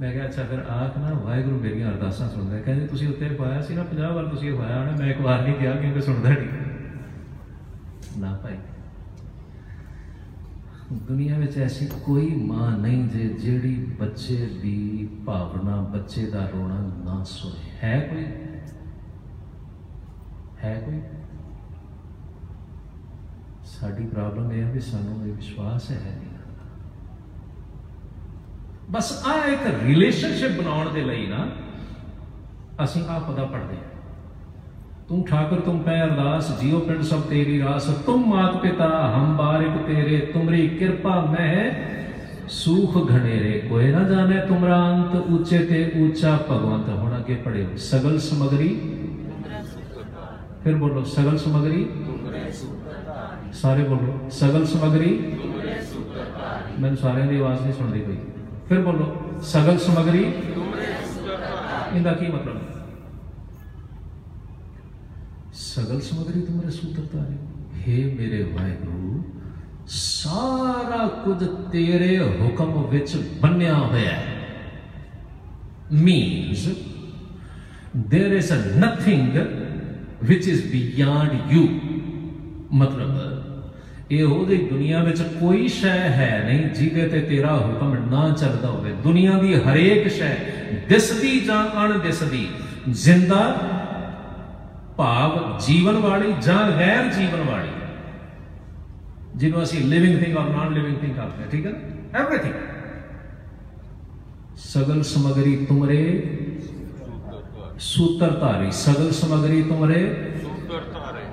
ਮੈਂ 0.01 0.11
ਕਿਹਾ, 0.11 0.25
ਅੱਛਾ, 0.25 0.43
ਫਿਰ 0.43 0.59
ਆਖ 0.59 0.97
ਨਾ, 0.97 1.13
ਵਾਹਿਗੁਰੂ 1.13 1.59
ਮੇਰੀਆਂ 1.59 1.91
ਅਰਦਾਸਾਂ 1.91 2.29
ਸੁਣਦਾ 2.29 2.55
ਹੈ। 2.55 2.61
ਕਹਿੰਦੇ, 2.61 2.87
ਤੁਸੀਂ 2.87 3.07
ਉੱਤੇ 3.07 3.29
ਪਾਇਆ 3.29 3.61
ਸੀ 3.61 3.75
ਨਾ 3.75 3.83
50 3.83 4.13
ਵਾਰ, 4.13 4.25
ਤੁਸੀਂ 4.25 4.53
ਇਹ 4.53 4.57
ਪਾਇਆ 4.57 4.79
ਹੋਣਾ, 4.79 4.91
ਮੈਂ 4.91 5.07
ਇੱਕ 5.07 5.21
ਵਾਰ 5.21 5.41
ਨਹੀਂ 5.43 5.55
ਕਿਹਾ 5.55 5.75
ਕਿਉਂਕਿ 5.75 6.01
ਸੁਣਦਾ 6.01 6.29
ਨਹੀਂ 6.29 6.49
ਨਾ 8.19 8.39
ਭਾਈ। 8.43 8.57
ਦੁਨੀਆ 10.93 11.37
ਵਿੱਚ 11.37 11.57
ਐਸੀ 11.57 11.89
ਕੋਈ 12.05 12.35
ਮਾਂ 12.35 12.77
ਨਹੀਂ 12.77 13.09
ਜੇ 13.09 13.29
ਜਿਹੜੀ 13.29 13.75
ਬੱਚੇ 13.99 14.59
ਦੀ 14.61 15.09
ਭਾਵਨਾ, 15.25 15.81
ਬੱਚੇ 15.81 16.25
ਦਾ 16.25 16.47
ਰੋਣਾ 16.47 16.79
ਨਾ 17.03 17.23
ਸੁਣੇ। 17.23 17.71
ਹੈ 17.83 17.99
ਕੋਈ? 17.99 18.25
ਹੈ 20.63 20.79
ਕੋਈ? 20.79 21.01
ਸਾਡੀ 23.65 24.05
ਪ੍ਰੋਬਲਮ 24.05 24.51
ਇਹ 24.51 24.63
ਹੈ 24.63 24.71
ਵੀ 24.71 24.79
ਸਾਨੂੰ 24.79 25.27
ਇਹ 25.27 25.33
ਵਿਸ਼ਵਾਸ 25.33 25.91
ਹੈ 25.91 26.15
ਨਹੀਂ। 26.19 26.40
ਬਸ 28.91 29.11
ਆ 29.27 29.33
ਇੱਕ 29.47 29.61
ਰਿਲੇਸ਼ਨਸ਼ਿਪ 29.83 30.57
ਬਣਾਉਣ 30.57 30.89
ਦੇ 30.93 31.01
ਲਈ 31.01 31.25
ਨਾ, 31.27 31.47
ਅਸੀਂ 32.83 33.01
ਆ 33.09 33.19
ਪਦਾ 33.19 33.43
ਪੜਦੇ 33.43 33.75
ਹਾਂ। 33.75 33.89
ਤੂੰ 35.09 35.23
ਠਾਕੁਰ 35.27 35.59
ਤੁਮ 35.59 35.77
ਪੈ 35.83 35.95
ਅਰਦਾਸ 36.03 36.49
ਜੀਉ 36.61 36.79
ਪਿੰਡ 36.79 37.01
ਸਭ 37.03 37.21
ਤੇਰੀ 37.29 37.59
ਰਾਸ, 37.59 37.85
ਤੁਮ 38.05 38.25
ਮਾਤ 38.25 38.57
ਪਿਤਾ, 38.57 38.89
ਹਮ 39.15 39.35
ਬਾਰਿਕ 39.37 39.77
ਤੇਰੇ, 39.87 40.17
ਤੁਮਰੀ 40.33 40.67
ਕਿਰਪਾ 40.69 41.19
ਮਹਿ, 41.25 41.71
ਸੂਖ 42.49 42.97
ਘਣੇਰੇ 43.09 43.59
ਕੋਈ 43.69 43.91
ਨਾ 43.91 44.03
ਜਾਣੇ 44.09 44.39
ਤੁਮਰਾ 44.47 44.79
ਅੰਤ 44.87 45.15
ਉੱਚੇ 45.15 45.57
ਤੇ 45.65 45.83
ਉੱਚਾ 46.01 46.35
ਭਗਵੰਤ। 46.49 46.89
ਹੁਣ 46.89 47.17
ਅੱਗੇ 47.17 47.35
ਪੜਿਓ 47.45 47.75
ਸਗਲ 47.79 48.17
ਸਮਗਰੀ, 48.19 48.69
ਫਿਰ 50.63 50.75
ਬੋਲੋ, 50.75 51.03
ਸਗਲ 51.05 51.37
ਸਮਗਰੀ, 51.37 51.87
ਸਾਰੇ 53.53 53.83
ਬੋਲੋ, 53.83 54.19
ਸਗਲ 54.31 54.65
ਸਮਗਰੀ, 54.65 55.17
ਮੈਨੂੰ 56.79 56.97
ਸਾਰਿਆਂ 56.97 57.27
ਦੀ 57.27 57.39
ਆਵਾਜ਼ 57.39 57.61
ਨਹੀਂ 57.61 57.73
ਸੁਣਦੀ 57.73 58.01
ਪਈ 58.01 58.17
ਫਿਰ 58.69 58.81
ਬੋਲੋ 58.81 59.39
ਸਗਲ 59.43 59.77
ਸਮਗਰੀ 59.77 60.23
ਇਹਦਾ 61.93 62.13
ਕੀ 62.13 62.27
ਮਤਲਬ 62.27 62.55
ਹੈ 62.55 62.85
ਸਗਲ 65.53 66.01
ਸਮਗਰੀ 66.01 66.41
ਤੁਮਰੇ 66.41 66.71
ਸੂਤਰ 66.71 67.05
ਤਾਰੇ 67.13 67.37
हे 67.81 68.03
ਮੇਰੇ 68.17 68.43
ਵਾਹਿਗੁਰੂ 68.43 69.23
ਸਾਰਾ 69.87 71.07
ਕੁਝ 71.23 71.37
ਤੇਰੇ 71.71 72.17
ਹੁਕਮ 72.19 72.85
ਵਿੱਚ 72.87 73.15
ਬੰਨਿਆ 73.41 73.73
ਹੋਇਆ 73.75 74.11
ਹੈ 74.11 74.39
means, 75.91 76.69
there 77.93 78.33
is 78.33 78.51
a 78.51 78.77
nothing 78.77 79.33
which 80.21 80.47
is 80.47 80.61
beyond 80.63 81.51
you. 81.51 81.67
ਮਤਲਬ 82.73 84.11
ਇਹ 84.11 84.23
ਉਹਦੀ 84.23 84.57
ਦੁਨੀਆ 84.67 85.01
ਵਿੱਚ 85.03 85.21
ਕੋਈ 85.39 85.67
ਸ਼ੈ 85.69 85.97
ਹੈ 86.09 86.43
ਨਹੀਂ 86.45 86.69
ਜਿਹਦੇ 86.69 87.07
ਤੇ 87.09 87.19
ਤੇਰਾ 87.21 87.55
ਹੁਕਮ 87.57 87.95
ਨਾ 88.11 88.27
ਚੱਲਦਾ 88.39 88.67
ਹੋਵੇ। 88.67 88.91
ਦੁਨੀਆ 89.03 89.37
ਦੀ 89.39 89.53
ਹਰੇਕ 89.63 90.07
ਸ਼ੈ 90.11 90.33
ਦਿਸਦੀ 90.89 91.39
ਜਾਂ 91.39 91.63
ਅਣਦਿਸਦੀ 91.83 92.47
ਜ਼ਿੰਦਾ 93.03 93.41
ਭਾਵ 94.97 95.37
ਜੀਵਨ 95.67 95.97
ਵਾਲੀ 95.99 96.33
ਜਾਂ 96.41 96.59
ਗੈਰ 96.71 97.11
ਜੀਵਨ 97.13 97.41
ਵਾਲੀ। 97.49 97.69
ਜਿਹਨੂੰ 99.35 99.63
ਅਸੀਂ 99.63 99.83
ਲਿਵਿੰਗ 99.83 100.19
ਥਿੰਗ 100.23 100.37
ਔਰ 100.37 100.49
ਨਾਨ 100.49 100.73
ਲਿਵਿੰਗ 100.73 100.97
ਥਿੰਗ 100.97 101.17
ਹਾਂ 101.17 101.29
ਠੀਕ 101.51 101.65
ਹੈ 101.65 101.71
ਐਵਰੀਥਿੰਗ 102.15 102.53
ਸਗਲ 104.63 105.01
ਸਮਗਰੀ 105.03 105.55
ਤੁਮਰੇ 105.65 106.01
ਸੂਤਰ 107.79 108.31
ਧਾਰੀ 108.39 108.71
ਸਗਲ 108.71 109.11
ਸਮਗਰੀ 109.11 109.61
ਤੁਮਰੇ 109.63 110.01
ਸੂਤਰ 110.41 110.81
ਧਾਰੇ 110.93 111.23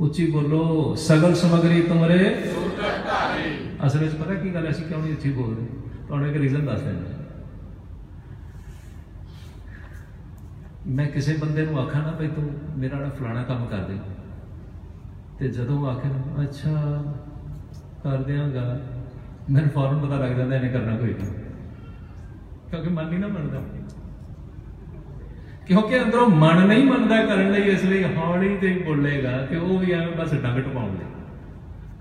ਉੱਚੀ 0.00 0.26
ਬੋਲੋ 0.30 0.94
ਸਗਲ 0.98 1.34
ਸਮਗਰੀ 1.34 1.82
ਤੁਮਰੇ 1.82 2.18
ਸੂਤਰ 2.54 2.98
ਧਾਰੇ 3.06 3.56
ਅਸਲ 3.86 3.98
ਵਿੱਚ 3.98 4.14
ਪਤਾ 4.14 4.34
ਕੀ 4.34 4.54
ਗੱਲ 4.54 4.70
ਅਸੀਂ 4.70 4.84
ਕਿਉਂ 4.84 5.00
ਨਹੀਂ 5.00 5.12
ਉੱਚੀ 5.12 5.30
ਬੋਲਦੇ? 5.30 5.66
ਤੁਹਾਨੂੰ 6.10 6.28
ਇੱਕ 6.28 6.36
ਰੀਜ਼ਨ 6.36 6.66
ਦੱਸ 6.66 6.80
ਦਿੰਦਾ। 6.80 7.10
ਮੈਂ 10.86 11.06
ਕਿਸੇ 11.06 11.36
ਬੰਦੇ 11.36 11.66
ਨੂੰ 11.66 11.80
ਆਖਾਂ 11.80 12.02
ਨਾ, 12.02 12.10
ਭਈ 12.10 12.28
ਤੂੰ 12.28 12.58
ਮੇਰਾ 12.78 12.98
ਨਾ 12.98 13.08
ਫਲਾਣਾ 13.08 13.42
ਕੰਮ 13.42 13.66
ਕਰ 13.66 13.78
ਦੇ। 13.78 13.98
ਤੇ 15.38 15.48
ਜਦੋਂ 15.48 15.90
ਆਖੇ 15.90 16.08
ਨਾ 16.08 16.42
ਅੱਛਾ 16.42 17.02
ਕਰ 18.02 18.22
ਦਿਆਂਗਾ 18.22 18.80
ਮੈਨੂੰ 19.50 19.70
ਫੌਰਨ 19.70 20.06
ਪਤਾ 20.06 20.18
ਲੱਗ 20.18 20.36
ਜਾਂਦਾ, 20.36 20.56
ਇਹਨੇ 20.56 20.68
ਕਰਨਾ 20.68 20.96
ਕੋਈ 20.96 21.14
ਨਹੀਂ। 21.14 21.32
ਕਿਉਂਕਿ 22.70 22.88
ਮਨ 22.88 23.06
ਨਹੀਂ 23.06 23.20
ਨਾ 23.20 23.26
ਮੰਨਦਾ। 23.26 23.62
ਕਿਉਂਕਿ 25.66 26.02
ਅੰਦਰੋਂ 26.02 26.26
ਮਨ 26.26 26.66
ਨਹੀਂ 26.66 26.84
ਮੰਨਦਾ 26.84 27.26
ਕਰਨ 27.26 27.50
ਲਈ, 27.50 27.62
ਇਸ 27.62 27.84
ਲਈ 27.84 28.04
ਹੌਲੀ 28.04 28.56
ਤੇ 28.56 28.68
ਹੀ 28.68 28.82
ਬੋਲੇਗਾ 28.82 29.46
ਕਿ 29.46 29.56
ਉਹ 29.56 29.78
ਵੀ 29.78 29.92
ਐਵੇਂ 29.92 30.16
ਬਸ 30.16 30.34
ਡੰਗ 30.34 30.58
ਟਪਾਉਣ 30.58 30.90
ਲਈ 30.90 31.06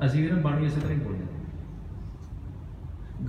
ਅਸੀਂ 0.06 0.24
ਵੀ 0.24 0.30
ਨਾ 0.30 0.42
ਬਾਣੀ 0.42 0.66
ਇਸੇ 0.66 0.80
ਤਰ੍ਹਾਂ 0.80 0.98
ਹੀ 0.98 1.04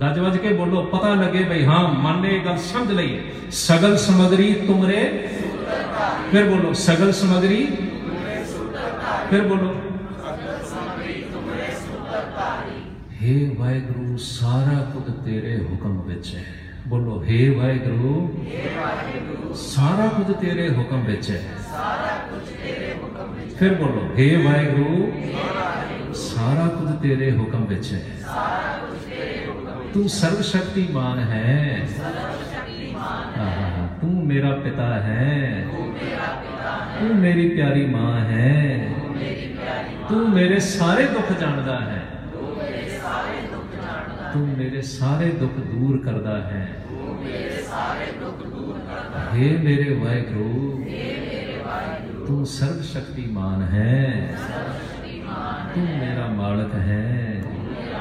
ਗੱਜ 0.00 0.18
ਵੱਜ 0.18 0.36
ਕੇ 0.36 0.52
ਬੋਲੋ 0.52 0.82
ਪਤਾ 0.82 1.14
ਲੱਗੇ 1.14 1.42
ਭਈ 1.44 1.64
ਹਾਂ 1.64 1.82
ਮਨ 1.94 2.20
ਨੇ 2.20 2.28
ਇਹ 2.28 2.44
ਗੱਲ 2.44 2.56
ਸਮਝ 2.58 2.92
ਲਈ 2.92 3.16
ਹੈ। 3.16 3.22
ਸਗਲ 3.50 3.96
ਸਮਗਰੀ 3.96 4.52
ਤੁਮਰੇ 4.66 5.02
ਫਿਰ 6.30 6.48
ਬੋਲੋ 6.50 6.72
ਸਗਲ 6.72 7.12
ਸਮਗਰੀ 7.12 7.64
ਫਿਰ 9.30 9.42
ਬੋਲੋ 9.42 9.74
हे 13.20 13.34
ਵਾਹਿਗੁਰੂ 13.58 14.16
ਸਾਰਾ 14.16 14.78
ਕੁਝ 14.92 15.02
ਤੇਰੇ 15.24 15.56
ਹੁਕਮ 15.58 16.00
ਵਿੱਚ 16.02 16.34
ਹੈ 16.34 16.44
ਬੋਲੋ 16.88 17.14
हे 17.22 17.38
ਵਾਹਿਗੁਰੂ 17.56 19.54
ਸਾਰਾ 19.54 20.06
ਕੁਝ 20.08 20.36
ਤੇਰੇ 20.36 20.68
ਹੁਕਮ 20.68 21.02
ਵਿੱਚ 21.04 21.30
ਹੈ 21.30 21.40
ਫਿਰ 23.58 23.74
ਬੋਲੋ 23.74 24.02
हे 24.18 24.28
ਵਾਹਿਗੁਰੂ 24.44 25.12
ਸਾਰਾ 26.14 26.66
ਕੁਝ 26.68 26.90
ਤੇਰੇ 27.02 27.30
ਹੁਕਮ 27.30 27.64
ਵਿੱਚ 27.64 27.92
ਹੈ 27.92 28.02
ਤੂੰ 29.93 30.09
ਸਰਵ 30.09 30.41
ਸ਼ਕਤੀਮਾਨ 30.41 31.19
ਹੈ 31.19 31.87
ਤੂੰ 34.01 34.27
ਮੇਰਾ 34.27 34.55
ਪਿਤਾ 34.55 34.93
ਹੈ। 34.93 35.65
ਤੂੰ 36.99 37.15
ਮੇਰੀ 37.15 37.49
ਪਿਆਰੀ 37.49 37.85
ਮਾਂ 37.85 38.19
ਹੈ। 38.19 38.89
ਤੂੰ 40.09 40.29
ਮੇਰੇ 40.29 40.59
ਸਾਰੇ 40.59 41.07
ਦੁੱਖ 41.07 41.33
ਜਾਣਦਾ 41.39 41.79
ਹੈ। 41.79 42.03
ਤੂੰ 44.33 44.47
ਮੇਰੇ 44.47 44.81
ਸਾਰੇ 44.81 45.31
ਦੁੱਖ 45.31 45.53
ਦੂਰ 45.53 45.97
ਕਰਦਾ 45.97 46.41
ਹੈ। 46.41 46.67
हे 49.33 49.63
ਮੇਰੇ 49.63 49.93
ਵਾਹਿਗੁਰੂ, 49.93 50.85
ਤੂੰ 52.27 52.45
ਸਰਬ 52.45 52.81
ਸ਼ਕਤੀਮਾਨ 52.81 53.61
ਹੈ। 53.61 54.33
ਤੂੰ 55.75 55.83
ਮੇਰਾ 55.83 56.27
ਮਾਲਕ 56.27 56.75
ਹੈ। 56.75 57.41
ਤੂੰ 57.43 57.53
ਮੇਰੇ 57.53 57.93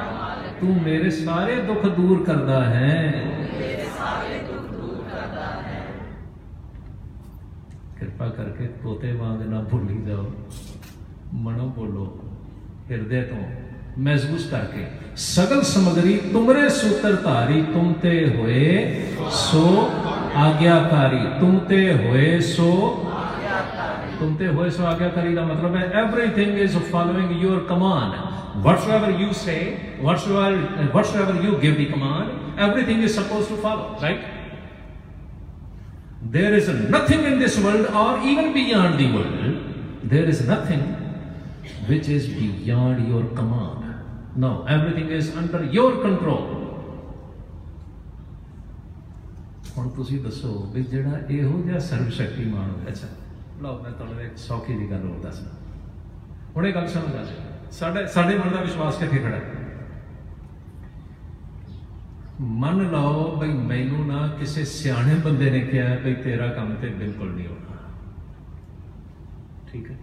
ਸਾਰੇ 0.60 1.56
ਦੁੱਖ 1.56 1.86
ਦੂਰ 1.86 2.24
ਕਰਦਾ 2.24 2.64
ਹੈ। 2.64 3.24
ਕਿਰਪਾ 7.98 8.28
ਕਰਕੇ 8.28 8.66
ਤੋਤੇ 8.82 9.12
ਵਾਂਗ 9.12 9.42
ਨਾ 9.42 9.60
ਭੁੱਲੀ 9.60 10.00
ਜਾਓ। 10.06 10.30
ਮਨੋਂ 11.34 11.68
ਬੋਲੋ, 11.68 12.06
ਹਿਰਦੇ 12.90 13.22
ਤੋਂ 13.22 13.42
ਮਹਿਸੂਸ 13.98 14.46
ਕਰਕੇ। 14.46 14.86
ਸਗਲ 15.16 15.62
ਸਮਗਰੀ 15.62 16.16
ਤੁਮਰੇ 16.32 16.68
ਸੂਤਰ 16.68 17.16
ਧਾਰੀ, 17.16 17.62
ਤੁਮ 17.62 17.92
ਤੇ 17.92 18.36
ਹੋਏ 18.36 19.06
ਸੋ 19.30 19.90
ਆਗਿਆਕਾਰੀ, 20.36 21.24
ਤੁਮ 21.40 21.58
ਤੇ 21.58 21.92
ਹੋਏ 21.94 22.40
ਸੋ 22.40 22.70
ਤੁਮ 24.20 24.34
ਤੇ 24.36 24.48
ਹੋਏ 24.56 24.70
ਸੋ 24.70 24.84
ਆਗਿਆਕਾਰੀ 24.86 25.34
ਦਾ 25.34 25.44
ਮਤਲਬ 25.44 25.76
ਹੈ 25.76 26.02
everything 26.02 26.58
is 26.64 26.74
following 26.90 27.30
your 27.42 27.58
command 27.70 28.18
whatsoever 28.66 29.10
you 29.20 29.28
say 29.40 29.60
whatsoever 30.06 30.88
whatsoever 30.96 31.36
you 31.44 31.52
give 31.62 31.78
the 31.80 31.86
command 31.92 32.60
everything 32.66 33.02
is 33.08 33.14
supposed 33.18 33.52
to 33.52 33.58
follow 33.62 33.86
right 34.02 34.26
there 36.36 36.52
is 36.54 36.68
nothing 36.96 37.24
in 37.24 37.38
this 37.38 37.58
world 37.66 37.86
or 38.02 38.10
even 38.32 38.52
beyond 38.56 39.00
the 39.02 39.08
world 39.12 40.10
there 40.14 40.28
is 40.34 40.42
nothing 40.46 40.82
which 41.88 42.10
is 42.18 42.28
beyond 42.34 43.08
your 43.12 43.24
command 43.40 43.88
no 44.46 44.52
everything 44.76 45.08
is 45.20 45.34
under 45.42 45.62
your 45.78 45.92
control 46.06 46.48
ਹੁਣ 49.74 49.88
ਤੁਸੀਂ 49.96 50.18
ਦੱਸੋ 50.20 50.48
ਵੀ 50.72 50.82
ਜਿਹੜਾ 50.92 51.18
ਇਹੋ 51.30 51.62
ਜਿਹਾ 51.66 51.78
ਸਰਵ 51.88 52.08
ਸ਼ਕਤੀਮਾਨ 52.10 52.70
ਅੱਛਾ 52.88 53.06
ਲਓ 53.62 53.82
ਮੈਂ 53.82 53.90
ਤੁਹਾਨੂੰ 53.90 54.20
ਇੱਕ 54.22 54.36
ਸੌਖੀ 54.36 54.76
ਦੀ 54.78 54.90
ਗੱਲ 54.90 55.08
ਹੋਰ 55.08 55.18
ਦੱਸਦਾ 55.20 55.50
ਹੁਣ 56.56 56.66
ਇਹ 56.66 56.74
ਗੱਲ 56.74 56.88
ਸਮਝ 56.88 57.16
ਆ 57.16 57.22
ਜਾਏ 57.22 57.70
ਸਾਡੇ 57.70 58.06
ਸਾਡੇ 58.06 58.38
ਮਨ 58.38 58.52
ਦਾ 58.52 58.60
ਵਿਸ਼ਵਾਸ 58.60 58.96
ਕਿੱਥੇ 58.96 59.18
ਖੜਾ 59.18 59.36
ਹੈ? 59.36 59.42
ਮੰਨ 62.40 62.90
ਲਓ 62.90 63.36
ਬਈ 63.36 63.48
ਮੈਨੂੰ 63.48 64.06
ਨਾ 64.06 64.26
ਕਿਸੇ 64.26 64.64
ਸਿਆਣੇ 64.64 65.14
ਬੰਦੇ 65.14 65.50
ਨੇ 65.50 65.60
ਕਿਹਾ 65.60 65.94
ਬਈ 65.94 66.14
ਤੇਰਾ 66.14 66.46
ਕੰਮ 66.46 66.74
ਤੇ 66.74 66.88
ਬਿਲਕੁਲ 66.88 67.34
ਨਹੀਂ 67.34 67.46
ਹੋਣਾ। 67.46 67.76
ਠੀਕ 69.72 69.90
ਹੈ? 69.90 69.96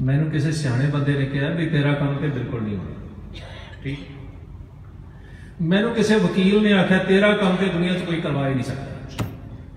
ਮੈਨੂੰ 0.00 0.30
ਕਿਸੇ 0.30 0.52
ਸਿਆਣੇ 0.52 0.86
ਬੰਦੇ 0.86 1.14
ਨੇ 1.18 1.26
ਕਿਹਾ 1.26 1.48
ਵੀ 1.50 1.66
ਤੇਰਾ 1.66 1.92
ਕੰਮ 1.94 2.18
ਤੇ 2.18 2.28
ਬਿਲਕੁਲ 2.28 2.62
ਨਹੀਂ 2.62 2.76
ਹੋਣਾ। 2.76 2.90
ਠੀਕ? 3.82 3.98
ਮੈਨੂੰ 5.62 5.94
ਕਿਸੇ 5.94 6.16
ਵਕੀਲ 6.16 6.62
ਨੇ 6.62 6.72
ਆਖਿਆ 6.72 6.98
ਤੇਰਾ 6.98 7.36
ਕੰਮ 7.36 7.56
ਤੇ 7.56 7.66
ਦੁਨੀਆ 7.68 7.94
'ਚ 7.94 8.02
ਕੋਈ 8.02 8.20
ਕਰਵਾ 8.20 8.48
ਹੀ 8.48 8.54
ਨਹੀਂ 8.54 8.64
ਸਕਦਾ। 8.64 9.26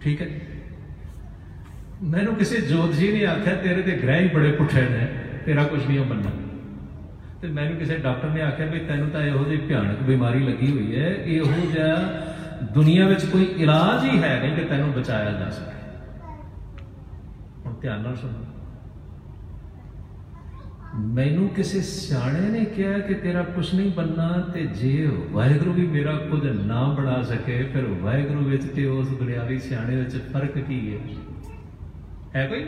ਠੀਕ 0.01 0.21
ਹੈ? 0.21 0.46
ਮੈਨੂੰ 2.03 2.35
ਕਿਸੇ 2.35 2.61
ਜੋਤਸ਼ੀ 2.61 3.11
ਨੇ 3.11 3.25
ਆਖਿਆ, 3.25 3.53
ਤੇਰੇ 3.55 3.81
ਤੇ 3.81 3.91
ਗ੍ਰਹਿ 3.91 4.23
ਹੀ 4.23 4.27
ਬੜੇ 4.27 4.51
ਪੁੱਠੇ 4.51 4.81
ਨੇ, 4.81 5.07
ਤੇਰਾ 5.45 5.63
ਕੁਝ 5.63 5.85
ਨਹੀਂ 5.87 5.99
ਬੰਨਣਾ 5.99 6.31
ਤੇ 7.41 7.47
ਮੈਨੂੰ 7.47 7.77
ਕਿਸੇ 7.77 7.97
ਡਾਕਟਰ 7.97 8.29
ਨੇ 8.29 8.41
ਆਖਿਆ 8.41 8.65
ਵੀ 8.65 8.79
ਤੈਨੂੰ 8.79 9.09
ਤਾਂ 9.09 9.21
ਇਹੋ 9.21 9.43
ਜਿਹੀ 9.45 9.57
ਭਿਆਨਕ 9.57 10.01
ਬਿਮਾਰੀ 10.03 10.39
ਲੱਗੀ 10.39 10.71
ਹੋਈ 10.71 10.95
ਹੈ, 10.95 11.09
ਇਹੋ 11.09 11.71
ਜਿਹਾ 11.73 11.95
ਦੁਨੀਆ 12.73 13.07
ਵਿੱਚ 13.07 13.25
ਕੋਈ 13.25 13.43
ਇਲਾਜ 13.43 14.03
ਹੀ 14.03 14.21
ਹੈ 14.23 14.39
ਨਹੀਂ 14.39 14.55
ਕਿ 14.55 14.61
ਤੈਨੂੰ 14.61 14.91
ਬਚਾਇਆ 14.93 15.31
ਜਾ 15.31 15.49
ਸਕੇ। 15.49 15.75
ਹੁਣ 17.65 17.73
ਧਿਆਨ 17.81 18.01
ਨਾਲ 18.01 18.15
ਸੁਣੋ। 18.15 18.45
ਮੈਨੂੰ 20.95 21.49
ਕਿਸੇ 21.49 21.81
ਸਿਆਣੇ 21.81 22.49
ਨੇ 22.49 22.65
ਕਿਹਾ 22.65 22.99
ਕਿ 22.99 23.13
ਤੇਰਾ 23.13 23.41
ਕੁਝ 23.43 23.75
ਨਹੀਂ 23.75 23.91
ਬੰਨਾ 23.91 24.45
ਤੇ 24.53 24.65
ਜੇ 24.65 25.09
ਵਾਹਿਗੁਰੂ 25.31 25.73
ਵੀ 25.73 25.87
ਮੇਰਾ 25.87 26.11
ਕੁਝ 26.11 26.45
ਨਾ 26.45 26.83
ਬਣਾ 26.83 27.21
ਸਕੇ, 27.21 27.63
ਫਿਰ 27.63 27.85
ਵਾਹਿਗੁਰੂ 27.85 28.39
ਵਿੱਚ 28.39 28.63
ਤੇ 28.63 28.85
ਉਸ 28.85 29.07
ਦੁਨਿਆਵੀ 29.07 29.59
ਸਿਆਣੇ 29.59 29.95
ਵਿੱਚ 29.95 30.15
ਫ਼ਰਕ 30.31 30.57
ਕੀ 30.57 30.93
ਹੈ? 30.93 30.99
ਹੈ 32.37 32.47
ਕੋਈ? 32.47 32.65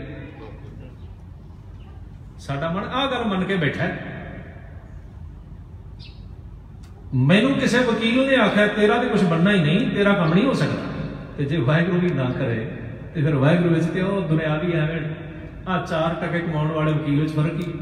ਸਾਡਾ 2.39 2.71
ਮਨ 2.71 2.83
ਆਹ 2.83 3.11
ਗੱਲ 3.11 3.25
ਮੰਨ 3.25 3.43
ਕੇ 3.43 3.55
ਬੈਠਾ 3.55 3.83
ਹੈ। 3.83 4.15
ਮੈਨੂੰ 7.15 7.53
ਕਿਸੇ 7.53 7.79
ਵਕੀਲ 7.79 8.27
ਨੇ 8.27 8.35
ਆਖਿਆ, 8.35 8.67
ਤੇਰਾ 8.67 8.97
ਤੇ 8.97 9.07
ਕੁਝ 9.07 9.23
ਬਣਨਾ 9.23 9.51
ਹੀ 9.51 9.59
ਨਹੀਂ, 9.59 9.91
ਤੇਰਾ 9.91 10.13
ਕੰਮ 10.13 10.33
ਨਹੀਂ 10.33 10.45
ਹੋ 10.45 10.53
ਸਕਦਾ। 10.53 11.07
ਤੇ 11.37 11.45
ਜੇ 11.45 11.57
ਵਾਹਿਗੁਰੂ 11.57 11.99
ਵੀ 11.99 12.09
ਨਾ 12.09 12.29
ਕਰੇ, 12.29 12.71
ਤੇ 13.13 13.21
ਫਿਰ 13.21 13.35
ਵਾਹਿਗੁਰੂ 13.35 13.75
ਵਿੱਚ 13.75 13.85
ਤੇ 13.85 14.01
ਉਹ 14.01 14.21
ਦੁਨਿਆਵੀ 14.21 14.71
ਐਵੇਂ 14.71 15.01
ਆ 15.67 15.85
ਚਾਰ 15.85 16.13
ਟਕੇ 16.13 16.39
ਕਮਾਉਣ 16.39 16.71
ਵਾਲੇ 16.71 16.91
ਵਕੀਲ 16.91 17.21
ਵਿੱਚ 17.21 17.33
ਫ਼ਰਕ 17.33 17.67
ਹੀ। 17.67 17.73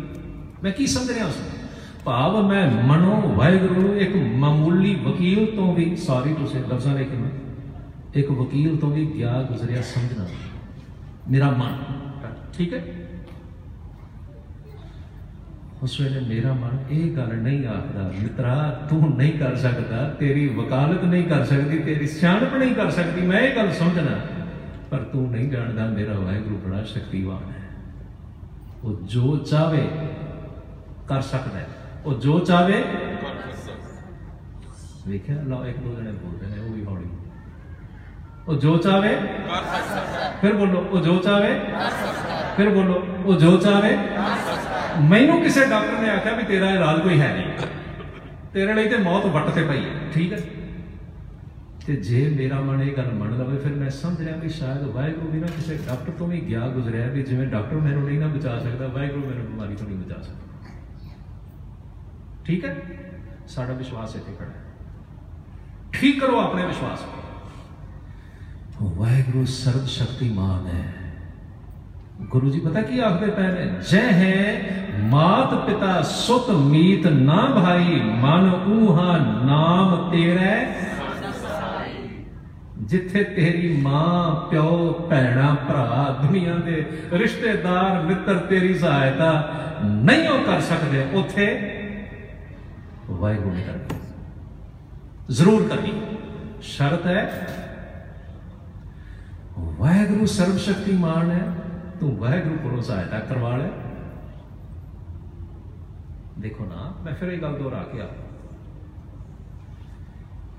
ਮੈਂ 0.64 0.72
ਕੀ 0.72 0.88
ਸਮਝ 0.88 1.12
ਰਿਹਾ 1.12 1.26
ਉਸ 1.26 1.38
ਨੂੰ 1.38 1.68
ਭਾਵ 2.06 2.48
ਮੈਂ 2.48 2.72
ਮਨੋਂ 2.72 3.22
ਵਾਹਿਗੁਰੂ 3.22 3.96
ਇੱਕ 3.96 4.16
ਮਾਮੂਲੀ 4.16 4.96
ਵਕੀਲ 4.96 5.46
ਤੋਂ 5.56 5.76
ਵੀ 5.76 5.96
ਸੌਰੀ 5.96 6.34
ਤੁਸੀਂ 6.34 6.60
ਲਫ਼ਜ਼ਾਂ 6.60 6.96
ਲੈ 6.96 7.04
ਕੇ 7.04 7.18
ਮੈਂ 7.18 7.32
ਇੱਕ 8.16 8.32
ਵਕੀਲ 8.32 8.78
ਤੋਂ 8.78 8.92
ਵੀ 8.92 9.06
ਗਿਆ 9.06 9.42
ਗੁਜ਼ਰਿਆ 9.42 9.82
ਸਮਝਣਾ 9.82 10.26
ਮੇਰਾ 11.30 11.50
ਮਨ 11.52 11.76
ਠੀਕ 12.54 12.74
ਹੈ 12.74 12.84
ਉਸ 15.84 16.00
ਵੇਲੇ 16.02 16.20
ਮੇਰਾ 16.28 16.54
ਮਨ 16.54 16.78
ਇਹ 16.92 17.16
ਗੱਲ 17.16 17.36
ਨਹੀਂ 17.36 17.66
ਆਖਦਾ 17.68 18.12
ਮਿੱਤਰਾ 18.22 18.56
ਤੂੰ 18.90 19.10
ਨਹੀਂ 19.10 19.34
ਕਰ 19.34 19.56
ਸਕਦਾ 19.56 20.08
ਤੇਰੀ 20.20 20.48
ਵਕਾਲਤ 20.48 21.04
ਨਹੀਂ 21.04 21.24
ਕਰ 21.24 21.44
ਸਕਦੀ 21.46 21.78
ਤੇਰੀ 21.80 22.08
ਸਿਆਣਪ 22.08 22.54
ਨਹੀਂ 22.54 22.76
ਕਰ 22.76 22.90
ਸਕਦੀ 22.92 23.26
ਮੈਂ 23.28 23.42
ਇਹ 23.42 23.56
ਗੱਲ 23.56 23.72
ਸਮਝਣਾ 23.74 24.20
ਪਰ 24.92 25.04
ਤੂੰ 25.04 25.30
ਨਹੀਂ 25.32 25.50
ਜਾਣਦਾ 25.52 25.86
ਮੇਰਾ 25.88 26.14
ਵਾਹਿਗੁਰੂ 26.14 26.58
ਬੜਾ 26.58 26.84
ਸ਼ਕਤੀਵਾਨ 26.84 27.52
ਹੈ 27.52 27.66
ਉਹ 28.84 29.02
ਜੋ 29.06 29.36
ਚਾਵੇ 29.46 29.88
ਕਰ 31.08 31.22
ਸਕਦਾ 31.24 31.60
ਹੈ 31.60 31.68
ਉਹ 32.06 32.20
ਜੋ 32.20 32.40
ਚਾਵੇ 32.40 32.84
ਵੇਖਿਆ 35.08 35.42
ਲਓ 35.42 35.66
ਇੱਕ 35.66 35.78
ਦੋ 35.78 35.96
ਜਣੇ 35.96 36.12
ਬੋਲਦੇ 36.14 36.48
ਨੇ 36.48 36.60
ਉਹ 36.60 36.74
ਵੀ 36.74 36.82
ਉਹ 38.48 38.56
ਜੋ 38.56 38.78
ਚਾਵੇ 38.78 39.16
ਫਿਰ 40.42 40.54
ਬੋਲੋ, 40.54 40.80
ਉਹ 40.82 41.00
ਜੋ 41.02 41.18
ਚਾਵੇ 41.18 41.54
ਫਿਰ 42.58 42.70
ਬੋਲੋ, 42.70 43.02
ਉਹ 43.26 43.40
ਜੋ 43.40 43.58
ਚਾਵੇ 43.58 43.98
ਮੈਨੂੰ 45.10 45.42
ਕਿਸੇ 45.44 45.66
ਡਾਕਟਰ 45.66 46.00
ਨੇ 46.00 46.10
ਆਖਿਆ 46.10 46.34
ਵੀ 46.34 46.44
ਤੇਰਾ 46.44 46.70
ਇਲਾਜ 46.70 47.00
ਕੋਈ 47.00 47.20
ਹੈ 47.20 47.34
ਨਹੀਂ। 47.34 47.68
ਤੇਰੇ 48.54 48.74
ਲਈ 48.74 48.90
ਤੇ 48.90 48.98
ਮੌਤ 48.98 49.26
ਵੱਟ 49.26 49.50
ਤੇ 49.50 49.64
ਪਈ 49.64 49.84
ਹੈ, 49.86 49.96
ਠੀਕ 50.14 50.34
ਹੈ? 50.34 50.40
ਤੇ 51.88 51.96
ਜੇ 51.96 52.28
ਮੇਰਾ 52.30 52.60
ਮਨ 52.62 52.82
ਇਹ 52.82 52.96
ਗੱਲ 52.98 53.12
ਮੰਨ 53.14 53.38
ਲਵੇ, 53.38 53.58
ਫਿਰ 53.58 53.74
ਮੈਂ 53.74 53.90
ਸਮਝ 53.90 54.22
ਰਿਹਾ 54.22 54.36
ਵੀ 54.38 54.50
ਸ਼ਾਇਦ 54.50 54.84
ਵਾਹਿਗੁਰੂ 54.86 55.32
ਵੀ 55.32 55.40
ਨਾ 55.40 55.48
ਕਿਸੇ 55.48 55.78
ਡਾਕਟਰ 55.88 56.12
ਤੋਂ 56.12 56.28
ਵੀ 56.28 56.42
ਗਿਆ 56.42 56.68
ਗੁਜ਼ਰਿਆ 56.68 57.08
ਵੀ 57.08 57.24
ਜਿਵੇਂ 57.24 57.48
ਡਾਕਟਰ 57.48 57.76
ਮੈਨੂੰ 57.76 58.04
ਨਹੀਂ 58.04 58.20
ਨਾ 58.20 58.28
ਬਚਾ 58.28 58.58
ਸਕਦਾ, 58.60 58.88
ਵਾਹਿਗੁਰੂ 58.88 59.26
ਮੈਨੂੰ 59.26 59.46
ਬਿਮਾਰੀ 59.46 59.76
ਤੋਂ 59.76 59.88
ਨਹੀਂ 59.88 59.98
ਬਚਾ 59.98 60.22
ਸਕਦਾ। 60.22 60.72
ਠੀਕ 62.46 62.66
ਹੈ? 62.66 62.76
ਸਾਡਾ 63.48 63.74
ਵਿਸ਼ਵਾਸ 63.74 64.16
ਇੱਥੇ 64.16 64.32
ਖੜਾ 64.40 64.48
ਹੈ। 64.48 64.64
ਠੀਕ 65.94 66.20
ਕਰੋ 66.22 66.40
ਆਪਣੇ 66.40 66.66
ਵਿਸ਼ਵਾਸ 66.66 67.02
ਨੂੰ 67.02 67.27
ਵਾਹਿਗੁਰੂ 68.82 69.46
ਸਰਬ 69.46 69.86
ਸ਼ਕਤੀਮਾਨ 69.86 70.68
ਹੈ। 70.68 70.84
ਗੁਰੂ 72.22 72.50
ਜੀ, 72.50 72.60
ਪਤਾ 72.60 72.82
ਕੀ 72.82 73.00
ਆਖਦੇ 73.00 73.26
ਪਏ 73.26 73.48
ਨੇ? 73.48 73.72
ਜੈ 73.92 74.02
ਹੈ, 74.02 74.62
ਮਾਤ 75.00 75.54
ਪਿਤਾ 75.66 76.02
ਸੁਤ 76.02 76.50
ਮੀਤ 76.50 77.08
ਨਾ 77.08 77.46
ਭਾਈ, 77.56 78.02
ਮਨ 78.02 78.50
ਊਹਾ 78.68 79.18
ਨਾਮ 79.46 80.12
ਤੇਰੇ। 80.12 80.74
ਜਿੱਥੇ 82.78 83.24
ਤੇਰੀ 83.24 83.78
ਮਾਂ, 83.82 84.36
ਪਿਓ, 84.50 85.08
ਭੈਣਾ, 85.10 85.56
ਭਰਾ 85.68 86.20
ਦੁਨੀਆ 86.22 86.56
ਦੇ 86.56 86.86
ਰਿਸ਼ਤੇਦਾਰ, 87.14 88.02
ਮਿੱਤਰ 88.02 88.38
ਤੇਰੀ 88.38 88.74
ਸਹਾਇਤਾ 88.74 89.54
ਨਹੀਂ 89.86 90.30
ਉਹ 90.30 90.44
ਕਰ 90.44 90.62
ਸਕਦੇ, 90.62 91.06
ਉੱਥੇ 91.14 91.46
ਵਾਹਿਗੁਰੂ 93.10 93.56
ਨੇ 93.56 93.62
ਕਰਨੀ 93.62 94.00
ਜ਼ਰੂਰ 95.30 95.68
ਕਰਨੀ। 95.68 95.94
ਸ਼ਰਤ 96.62 97.06
ਹੈ 97.06 97.48
ਵਾਹਿਗੁਰੂ 99.98 100.26
ਸਰਬ 100.26 100.58
ਸ਼ਕਤੀਮਾਨ 100.58 101.30
ਹੈ, 101.32 101.44
ਤੂੰ 102.00 102.16
ਵਾਹਿਗੁਰੂ 102.18 102.58
ਕੋਲੋਂ 102.64 102.82
ਸਹਾਇਤਾ 102.82 103.20
ਕਰਵਾ 103.20 103.56
ਲੈ। 103.58 103.70
ਦੇਖੋ 106.40 106.66
ਨਾ, 106.66 106.94
ਮੈਂ 107.04 107.14
ਫਿਰ 107.14 107.30
ਇਹ 107.30 107.42
ਗੱਲ 107.42 107.58
ਦੁਹਰਾ 107.58 107.82
ਕੇ 107.84 108.02
ਆ। 108.02 108.08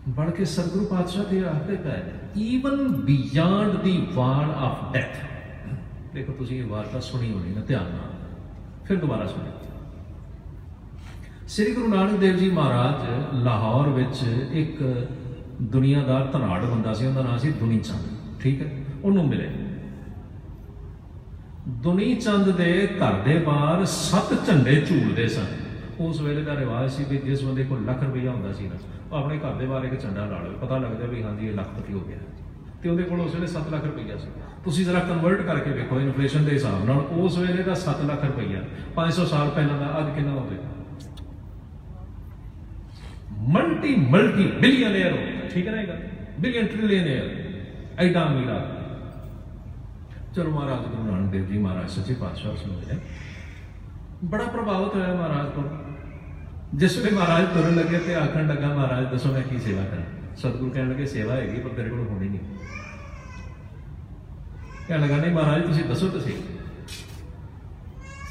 ਬੜ 0.08 0.28
ਕੇ 0.30 0.44
ਸਤਿਗੁਰੂ 0.44 0.86
ਪਾਤਸ਼ਾਹ 0.86 1.24
ਦੇ 1.24 1.44
ਆਖਦੇ 1.44 1.76
ਪਏ 1.76 2.02
ਨੇ 2.06 2.42
even 2.46 2.88
beyond 3.04 3.76
the 3.82 3.96
wall 4.14 4.50
of 4.50 4.92
death 4.92 5.16
ਦੇਖੋ, 6.14 6.32
ਤੁਸੀਂ 6.32 6.58
ਇਹ 6.62 6.66
ਵਾਰਤਾ 6.66 7.00
ਸੁਣੀ 7.00 7.32
ਹੋਣੀ 7.32 7.54
ਨਾ, 7.54 7.60
ਧਿਆਨ 7.60 7.92
ਨਾਲ। 7.92 8.10
ਫਿਰ 8.86 8.96
ਦੁਬਾਰਾ 8.96 9.26
ਸੁਣੋ 9.26 9.52
ਸ੍ਰੀ 11.48 11.74
ਗੁਰੂ 11.74 11.88
ਨਾਨਕ 11.88 12.18
ਦੇਵ 12.20 12.36
ਜੀ 12.36 12.50
ਮਹਾਰਾਜ 12.50 13.36
ਲਾਹੌਰ 13.44 13.88
ਵਿੱਚ 13.90 14.22
ਇੱਕ 14.54 14.82
ਦੁਨੀਆਦਾਰ 15.62 16.26
ਧਨਾੜ 16.32 16.64
ਬੰਦਾ 16.64 16.94
ਸੀ, 16.94 17.06
ਉਹਦਾ 17.06 17.22
ਨਾਮ 17.22 17.38
ਸੀ 17.38 17.52
ਦੁਨੀ 17.52 17.78
ਚੰਦ 17.78 18.40
ਠੀਕ 18.40 18.60
ਹੈ? 18.62 18.72
ਉਹਨੂੰ 19.04 19.26
ਮਿਲੇ। 19.28 19.48
ਦੁਨੀ 21.82 22.14
ਚੰਦ 22.14 22.50
ਦੇ 22.56 22.70
ਘਰ 23.00 23.12
ਦੇ 23.22 23.38
ਬਾਹਰ 23.38 23.84
ਸੱਤ 23.84 24.34
ਝੰਡੇ 24.46 24.74
ਝੂਲਦੇ 24.80 25.26
ਸਨ। 25.28 25.46
ਉਸ 26.00 26.20
ਵੇਲੇ 26.20 26.42
ਦਾ 26.42 26.54
ਰਿਵਾਜ 26.54 26.90
ਸੀ 26.90 27.04
ਵੀ 27.04 27.16
ਜਿਸ 27.16 27.42
ਬੰਦੇ 27.44 27.64
ਕੋਲ 27.64 27.84
ਲੱਖ 27.84 28.02
ਰੁਪਈਆ 28.02 28.30
ਹੁੰਦਾ 28.30 28.52
ਸੀ 28.52 28.64
ਨਾ, 28.64 28.76
ਉਹ 29.10 29.16
ਆਪਣੇ 29.16 29.38
ਘਰ 29.38 29.54
ਦੇ 29.54 29.66
ਬਾਹਰ 29.66 29.84
ਇੱਕ 29.84 30.00
ਝੰਡਾ 30.00 30.24
ਲਾ 30.24 30.38
ਲਵੇ। 30.38 30.54
ਪਤਾ 30.60 30.78
ਲੱਗਦਾ 30.78 31.06
ਵੀ 31.06 31.22
ਹਾਂਜੀ, 31.22 31.48
ਇਹ 31.48 31.54
ਲੱਖਪਤੀ 31.54 31.92
ਹੋ 31.92 32.00
ਗਿਆ। 32.00 32.18
ਤੇ 32.82 32.88
ਉਹਦੇ 32.88 33.02
ਕੋਲ 33.02 33.20
ਉਸ 33.20 33.34
ਵੇਲੇ 33.34 33.46
7 33.46 33.70
ਲੱਖ 33.72 33.84
ਰੁਪਈਆ 33.84 34.16
ਸੀ। 34.16 34.28
ਤੁਸੀਂ 34.64 34.84
ਜ਼ਰਾ 34.84 35.00
ਕਨਵਰਟ 35.00 35.40
ਕਰਕੇ 35.40 35.70
ਵੇਖੋ 35.70 36.00
ਇਨਫਲੇਸ਼ਨ 36.00 36.44
ਦੇ 36.44 36.52
ਹਿਸਾਬ 36.52 36.84
ਨਾਲ। 36.84 36.98
ਉਸ 37.18 37.38
ਵੇਲੇ 37.38 37.62
ਦਾ 37.62 37.74
7 37.76 38.04
ਲੱਖ 38.04 38.24
ਰੁਪਈਆ 38.24 38.62
500 38.96 39.26
ਸਾਲ 39.26 39.50
ਪਹਿਲਾਂ 39.50 39.78
ਦਾ, 39.78 39.98
ਅੱਜ 39.98 40.14
ਕਿੰਨਾ 40.14 40.32
ਹੋਵੇਗਾ 40.32 40.66
ਮਲਟੀ 43.48 43.94
ਮਲਟੀ 44.10 44.46
ਬਿਲੀਅਨੇਅਰ 44.60 45.12
ਠੀਕ 45.52 45.66
ਹੈ 45.66 45.72
ਨਾ 45.72 45.80
ਇਹ 45.80 45.86
ਗੱਲ? 45.88 46.00
ਬਿਲੀਅਨ 46.40 46.66
ਟ੍ਰਿਲੀਅਨੇਅਰ 46.66 47.26
ਐਡਾ 47.98 48.26
ਅਮੀਰ 48.26 48.48
ਆਦਮੀ। 48.50 48.77
ਚਲੋ 50.38 50.50
ਮਹਾਰਾਜ 50.50 50.78
ਗੁਰੂ 50.78 51.10
ਨਾਨਕ 51.10 51.32
ਦੇਵ 51.32 51.46
ਜੀ, 51.46 51.58
ਮਹਾਰਾਜ 51.58 51.90
ਸੱਚੇ 51.90 52.14
ਪਾਤਸ਼ਾਹ 52.14 52.56
ਸੁਣਦੇ 52.56 52.98
ਬੜਾ 54.24 54.44
ਪ੍ਰਭਾਵਿਤ 54.44 54.94
ਹੋਇਆ 54.94 55.14
ਮਹਾਰਾਜ 55.14 55.52
ਤੋਂ 55.52 55.64
ਜਿਸ 56.74 56.98
ਵੇਲੇ 56.98 57.16
ਮਹਾਰਾਜ 57.16 57.44
ਤੁਰਨ 57.44 57.76
ਲੱਗੇ 57.76 57.98
ਤੇ 57.98 58.14
ਆਖਣ 58.14 58.46
ਲੱਗਾ, 58.46 58.74
ਮਹਾਰਾਜ, 58.74 59.10
ਦੱਸੋ 59.10 59.32
ਮੈਂ 59.32 59.42
ਕੀ 59.42 59.58
ਸੇਵਾ 59.58 59.84
ਕਰਾਂ? 59.84 60.36
ਸਤਿਗੁਰੂ 60.36 60.70
ਕਹਿਣ 60.70 60.88
ਲੱਗੇ, 60.88 61.06
ਸੇਵਾ 61.06 61.34
ਹੈਗੀ, 61.34 61.60
ਪਰ 61.60 61.70
ਤੇਰੇ 61.70 61.90
ਕੋਲ 61.90 62.06
ਹੋਣੀ 62.08 62.28
ਨਹੀਂ। 62.28 62.40
ਕਹਿਣ 64.88 65.00
ਲੱਗਾ, 65.00 65.16
ਨਹੀਂ 65.16 65.30
ਮਹਾਰਾਜ, 65.30 65.66
ਤੁਸੀਂ 65.66 65.84
ਦੱਸੋ 65.84 66.08
ਤੁਸੀਂ 66.08 66.32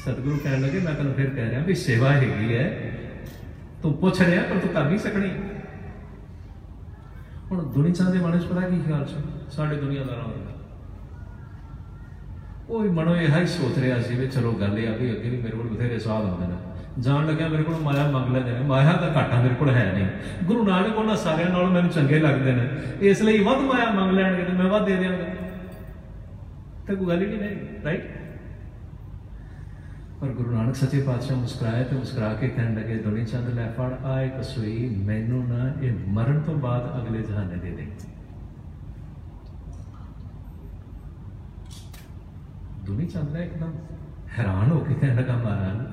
ਸਤਿਗੁਰੂ 0.02 0.38
ਕਹਿਣ 0.44 0.60
ਲੱਗੇ, 0.60 0.80
ਮੈਂ 0.80 0.94
ਤੈਨੂੰ 0.94 1.14
ਫਿਰ 1.14 1.30
ਕਹਿ 1.30 1.50
ਰਿਹਾ 1.50 1.62
ਵੀ 1.62 1.74
ਸੇਵਾ 1.74 2.12
ਹੈਗੀ 2.12 2.54
ਹੈ। 2.54 2.92
ਤੂੰ 3.82 3.94
ਪੁੱਛ 3.94 4.20
ਰਿਹਾ, 4.20 4.42
ਪਰ 4.42 4.58
ਤੂੰ 4.58 4.70
ਕਰ 4.70 4.84
ਨਹੀਂ 4.84 4.98
ਸਕਣੀ। 4.98 5.30
ਹੁਣ 7.50 7.64
ਦੁਨੀਆ 7.64 8.10
ਦੇ 8.10 8.18
ਮਨ 8.18 8.40
ਚ 8.40 8.44
ਪਤਾ 8.44 8.60
ਕੀ 8.60 8.80
ਖਿਆਲ 8.80 9.06
ਸੀ? 9.06 9.16
ਸਾਡੇ 9.50 9.76
ਦੁਨੀਆਦਾਰਾਂ 9.76 10.24
ਦਾ 10.24 10.47
ਉਹ 12.68 12.82
ਵੀ 12.82 12.88
ਮਨੋ 12.88 13.14
ਇਹ 13.16 13.28
ਹੀ 13.36 13.46
ਸੋਚ 13.46 13.78
ਰਿਹਾ 13.78 14.00
ਸੀ 14.00 14.14
ਵੀ 14.14 14.26
ਚਲੋ 14.28 14.52
ਗੱਲ 14.52 14.78
ਇਹ 14.78 14.88
ਆ 14.88 14.96
ਵੀ 14.96 15.10
ਅੱਗੇ 15.10 15.28
ਵੀ 15.30 15.36
ਮੇਰੇ 15.36 15.56
ਕੋਲ 15.56 15.68
ਬਥੇਰੇ 15.68 15.98
ਸਾਧ 15.98 16.24
ਹੁੰਦੇ 16.24 16.46
ਨੇ। 16.46 16.56
ਜਾਣ 16.98 17.26
ਲੱਗਿਆ 17.26 17.48
ਮੇਰੇ 17.48 17.62
ਕੋਲ 17.62 17.80
ਮਾਇਆ 17.80 18.10
ਮੰਗ 18.10 18.32
ਲੈਂਦੇ 18.32 18.52
ਨੇ, 18.52 18.60
ਮਾਇਆ 18.60 18.92
ਦਾ 18.92 19.12
ਘਾਟਾ 19.16 19.40
ਮੇਰੇ 19.42 19.54
ਕੋਲ 19.54 19.70
ਹੈ 19.70 19.92
ਨਹੀਂ। 19.92 20.06
ਗੁਰੂ 20.44 20.64
ਨਾਨਕ 20.64 20.96
ਉਹਨਾਂ 20.96 21.16
ਸਾਰਿਆਂ 21.16 21.50
ਨਾਲੋਂ 21.50 21.70
ਮੈਨੂੰ 21.70 21.90
ਚੰਗੇ 21.90 22.18
ਲੱਗਦੇ 22.18 22.52
ਨੇ। 22.52 22.68
ਇਸ 23.00 23.22
ਲਈ 23.22 23.42
ਵੱਧ 23.44 23.60
ਮਾਇਆ 23.60 23.90
ਮੰਗ 23.90 24.12
ਲੈਣਗੇ 24.12 24.44
ਤੇ 24.44 24.52
ਮੈਂ 24.52 24.66
ਵੱਧ 24.66 24.84
ਦੇ 24.86 24.96
ਦਿਆਂਗਾ। 24.96 25.24
ਤੇ 26.86 26.94
ਕੋਈ 26.94 27.06
ਗੱਲ 27.06 27.22
ਹੀ 27.22 27.26
ਨਹੀਂ 27.26 27.84
ਰਾਈਟ 27.84 28.04
ਪਰ 30.20 30.28
ਗੁਰੂ 30.28 30.50
ਨਾਨਕ 30.50 30.74
ਸੱਚੇ 30.74 31.02
ਪਾਤਸ਼ਾਹ 31.02 31.36
ਮੁਸਕਰਾਏ 31.36 31.84
ਤੇ 31.84 31.96
ਮੁਸਕਰਾ 31.96 32.32
ਕੇ 32.34 32.48
ਕਹਿਣ 32.48 32.74
ਲੱਗੇ, 32.74 32.94
ਦੁਨੀ 32.94 33.24
ਚੰਦ 33.24 33.48
ਲੈ 33.48 33.68
ਫੜ 33.78 33.92
ਆ 34.04 34.20
ਇੱਕ 34.22 34.42
ਸੂਈ 34.44 34.88
ਮੈਨੂੰ 34.98 35.48
ਨਾ 35.48 35.72
ਇਹ 35.82 35.92
ਮਰਨ 36.08 36.40
ਤੋਂ 36.40 36.54
ਬਾਅਦ 36.54 37.02
ਅਗਲੇ 37.02 37.22
ਜਹਾਨੇ 37.22 37.56
ਦੇ 37.56 37.70
ਦੇ। 37.70 37.86
ਦੁਨੀ 42.88 43.06
ਚੰਦ 43.06 43.32
ਨੇ 43.32 43.46
ਇੱਕਦਮ। 43.46 43.72
ਹੈਰਾਨ 44.38 44.70
ਹੋ 44.70 44.78
ਕੇ 44.78 44.94
ਕਹਿਣ 44.94 45.16
ਲੱਗਾ, 45.16 45.32
ਮਹਾਰਾਜ, 45.32 45.86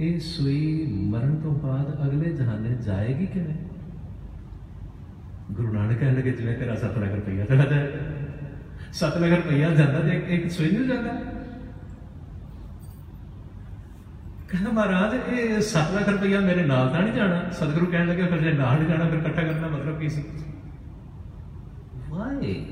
ਇਹ 0.00 0.20
ਸੂਈ 0.20 0.86
ਮਰਨ 0.92 1.36
ਤੋਂ 1.36 1.52
ਬਾਅਦ 1.52 2.08
ਅਗਲੇ 2.08 2.30
ਜਹਾਨੇ 2.30 2.68
ਜਾਏਗੀ 2.68 3.26
ਕਿਵੇਂ? 3.26 3.54
ਗੁਰੂ 5.52 5.72
ਨਾਨਕ 5.72 5.98
ਕਹਿਣ 5.98 6.14
ਲੱਗੇ, 6.14 6.30
ਜਿਵੇਂ 6.30 6.58
ਤੇਰਾ 6.58 6.74
7 6.74 6.98
ਲੱਖ 6.98 7.14
ਰੁਪਈਆ 7.14 7.44
ਚਲਾ 7.44 7.64
ਜਾਏ। 7.64 7.92
7 8.92 9.18
ਲੱਖ 9.18 9.32
ਰੁਪਈਆ 9.32 9.70
ਜਾਂਦਾ 9.70 10.00
ਤੇ 10.00 10.08
ਇੱਕ- 10.08 10.26
ਇੱਕ 10.26 10.50
ਸੂਈ 10.50 10.70
ਨਹੀਂ 10.70 10.88
ਜਾਂਦਾ। 10.88 11.12
ਕਹਿੰਦਾ, 14.48 14.70
ਮਹਾਰਾਜ, 14.70 15.32
ਇਹ 15.32 15.60
7 15.60 15.94
ਲੱਖ 15.94 16.08
ਰੁਪਈਆ 16.08 16.40
ਮੇਰੇ 16.40 16.62
ਨਾਲ 16.62 16.88
ਤਾਂ 16.88 17.02
ਨਹੀਂ 17.02 17.12
ਜਾਣਾ। 17.12 17.50
ਸਤਿਗੁਰੂ 17.50 17.86
ਕਹਿਣ 17.86 18.06
ਲੱਗੇ, 18.06 18.22
ਫਿਰ 18.22 18.38
ਜੇ 18.38 18.52
ਨਾਲ 18.52 18.78
ਨਹੀਂ 18.78 18.88
ਜਾਣਾ, 18.88 19.04
ਫਿਰ 19.04 19.18
ਇਕੱਠਾ 19.18 19.42
ਕਰਨ 19.42 19.62
ਦਾ 19.62 19.68
ਮਤਲਬ 19.68 19.98
ਕੀ 19.98 20.08
ਸੀ? 20.08 20.24
ਵਾਈ 22.08 22.66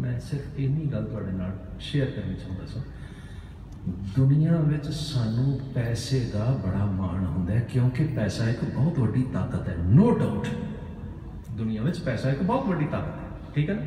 ਮੈਂ 0.00 0.20
ਸਿਰਫ 0.20 0.58
ਇੰਨੀ 0.58 0.84
ਗੱਲ 0.86 1.04
ਤੁਹਾਡੇ 1.04 1.32
ਨਾਲ 1.32 1.58
ਸ਼ੇਅਰ 1.80 2.10
ਕਰਨੀ 2.10 2.34
ਚਾਹੁੰਦਾ 2.34 2.66
ਸੀ। 2.66 2.80
ਦੁਨੀਆ 4.16 4.60
ਵਿੱਚ 4.60 4.88
ਸਾਨੂੰ 4.88 5.60
ਪੈਸੇ 5.74 6.30
ਦਾ 6.32 6.44
ਬੜਾ 6.66 6.84
ਮਾਣ 6.84 7.24
ਹੁੰਦਾ 7.24 7.54
ਹੈ 7.54 7.60
ਕਿਉਂਕਿ 7.60 8.04
ਪੈਸਾ 8.04 8.48
ਇੱਕ 8.48 8.64
ਬਹੁਤ 8.64 8.98
ਵੱਡੀ 8.98 9.22
ਤਾਕਤ 9.32 9.68
ਹੈ 9.68 9.76
ਨੋ 9.78 10.10
ਡਾਊਟ 10.10 10.46
ਦੁਨੀਆ 11.50 11.82
ਵਿੱਚ 11.82 11.98
ਪੈਸਾ 12.00 12.30
ਇੱਕ 12.30 12.42
ਬਹੁਤ 12.42 12.66
ਵੱਡੀ 12.66 12.86
ਤਾਕਤ 12.86 13.14
ਹੈ, 13.14 13.52
ਠੀਕ 13.54 13.70
ਹੈ 13.70 13.74
ਨਾ? 13.74 13.82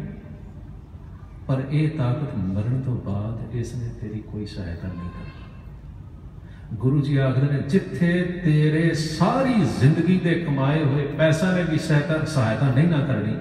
ਪਰ 1.48 1.64
ਇਹ 1.72 1.90
ਤਾਕਤ 1.90 2.36
ਮਰਨ 2.36 2.82
ਤੋਂ 2.82 2.96
ਬਾਅਦ 2.96 3.56
ਇਸ 3.56 3.76
ਨੇ 3.76 3.90
ਤੇਰੀ 4.02 4.20
ਕੋਈ 4.20 4.46
ਸਹਾਇਤਾ 4.46 4.88
ਨਹੀਂ 4.88 5.10
ਕਰਨੀ। 5.10 6.78
ਗੁਰੂ 6.78 7.02
ਜੀ 7.02 7.18
ਆਖਦੇ 7.18 7.54
ਨੇ, 7.54 7.62
ਜਿੱਥੇ 7.62 8.42
ਤੇਰੇ 8.44 8.94
ਸਾਰੀ 8.94 9.66
ਜ਼ਿੰਦਗੀ 9.80 10.20
ਦੇ 10.20 10.34
ਕਮਾਏ 10.36 10.84
ਹੋਏ 10.84 11.08
ਪੈਸਾ 11.08 11.56
ਨੇ 11.56 11.64
ਵੀ 11.64 11.78
ਸਹਾਇਤਾ 11.78 12.26
ਸਹਾਇਤਾ 12.26 12.74
ਨਹੀਂ 12.76 12.88
ਨਾ 12.88 13.06
ਕਰਨੀ 13.06 13.36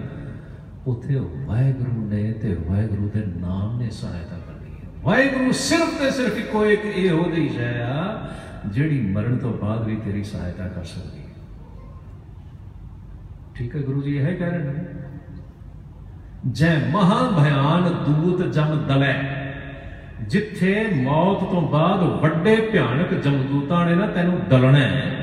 ਉੱਥੇ 0.88 1.20
ਵਾਹਿਗੁਰੂ 1.46 2.08
ਨੇ 2.08 2.32
ਤੇ 2.32 2.54
ਵਾਹਿਗੁਰੂ 2.68 3.08
ਦੇ 3.14 3.24
ਨਾਮ 3.40 3.78
ਨੇ 3.78 3.90
ਸਹਾਇਤਾ 3.90 4.36
ਕਰਨੀ 4.38 4.74
ਹੈ। 4.74 4.88
ਵਾਹਿਗੁਰੂ 5.02 5.52
ਸਿਰਫ 5.52 5.98
ਤੇ 5.98 6.10
ਸਿਰਫ 6.10 6.38
ਇੱਕੋ 6.38 6.64
ਇੱਕ 6.66 6.84
ਇਹ 6.84 7.10
ਹੋ 7.10 7.24
ਗਈ 7.24 7.56
ਹੈ 7.56 7.86
ਆ 7.86 8.28
ਜਿਹੜੀ 8.66 9.00
ਮਰਨ 9.00 9.36
ਤੋਂ 9.38 9.52
ਬਾਅਦ 9.58 9.86
ਵੀ 9.86 9.96
ਤੇਰੀ 9.96 10.24
ਸਹਾਇਤਾ 10.24 10.68
ਕਰ 10.68 10.84
ਸਕਦੀ 10.84 11.18
ਹੈ। 11.18 11.24
ਠੀਕ 13.54 13.76
ਹੈ 13.76 13.80
ਗੁਰੂ 13.80 14.02
ਜੀ, 14.02 14.16
ਇਹ 14.16 14.36
ਕਹਿ 14.36 14.50
ਰਹੇ 14.50 14.58
ਨੇ। 14.58 14.84
ਜੈ 16.52 16.78
ਮਹਾ 16.90 17.42
ਭਿਆਨ 17.42 18.04
ਦੂਤ 18.06 18.52
ਜਮ 18.52 18.84
ਦਲੇ, 18.88 19.14
ਜਿੱਥੇ 20.22 20.88
ਮੌਤ 20.96 21.40
ਤੋਂ 21.40 21.62
ਬਾਅਦ 21.62 22.02
ਵੱਡੇ 22.02 22.56
ਭਿਆਨਕ 22.72 23.14
ਜਮਦੂਤਾਂ 23.14 23.86
ਨੇ 23.86 23.94
ਨਾ 23.94 24.06
ਤੈਨੂੰ 24.06 24.38
ਦਲਣਾ। 24.50 24.78
ਹੈ 24.78 25.14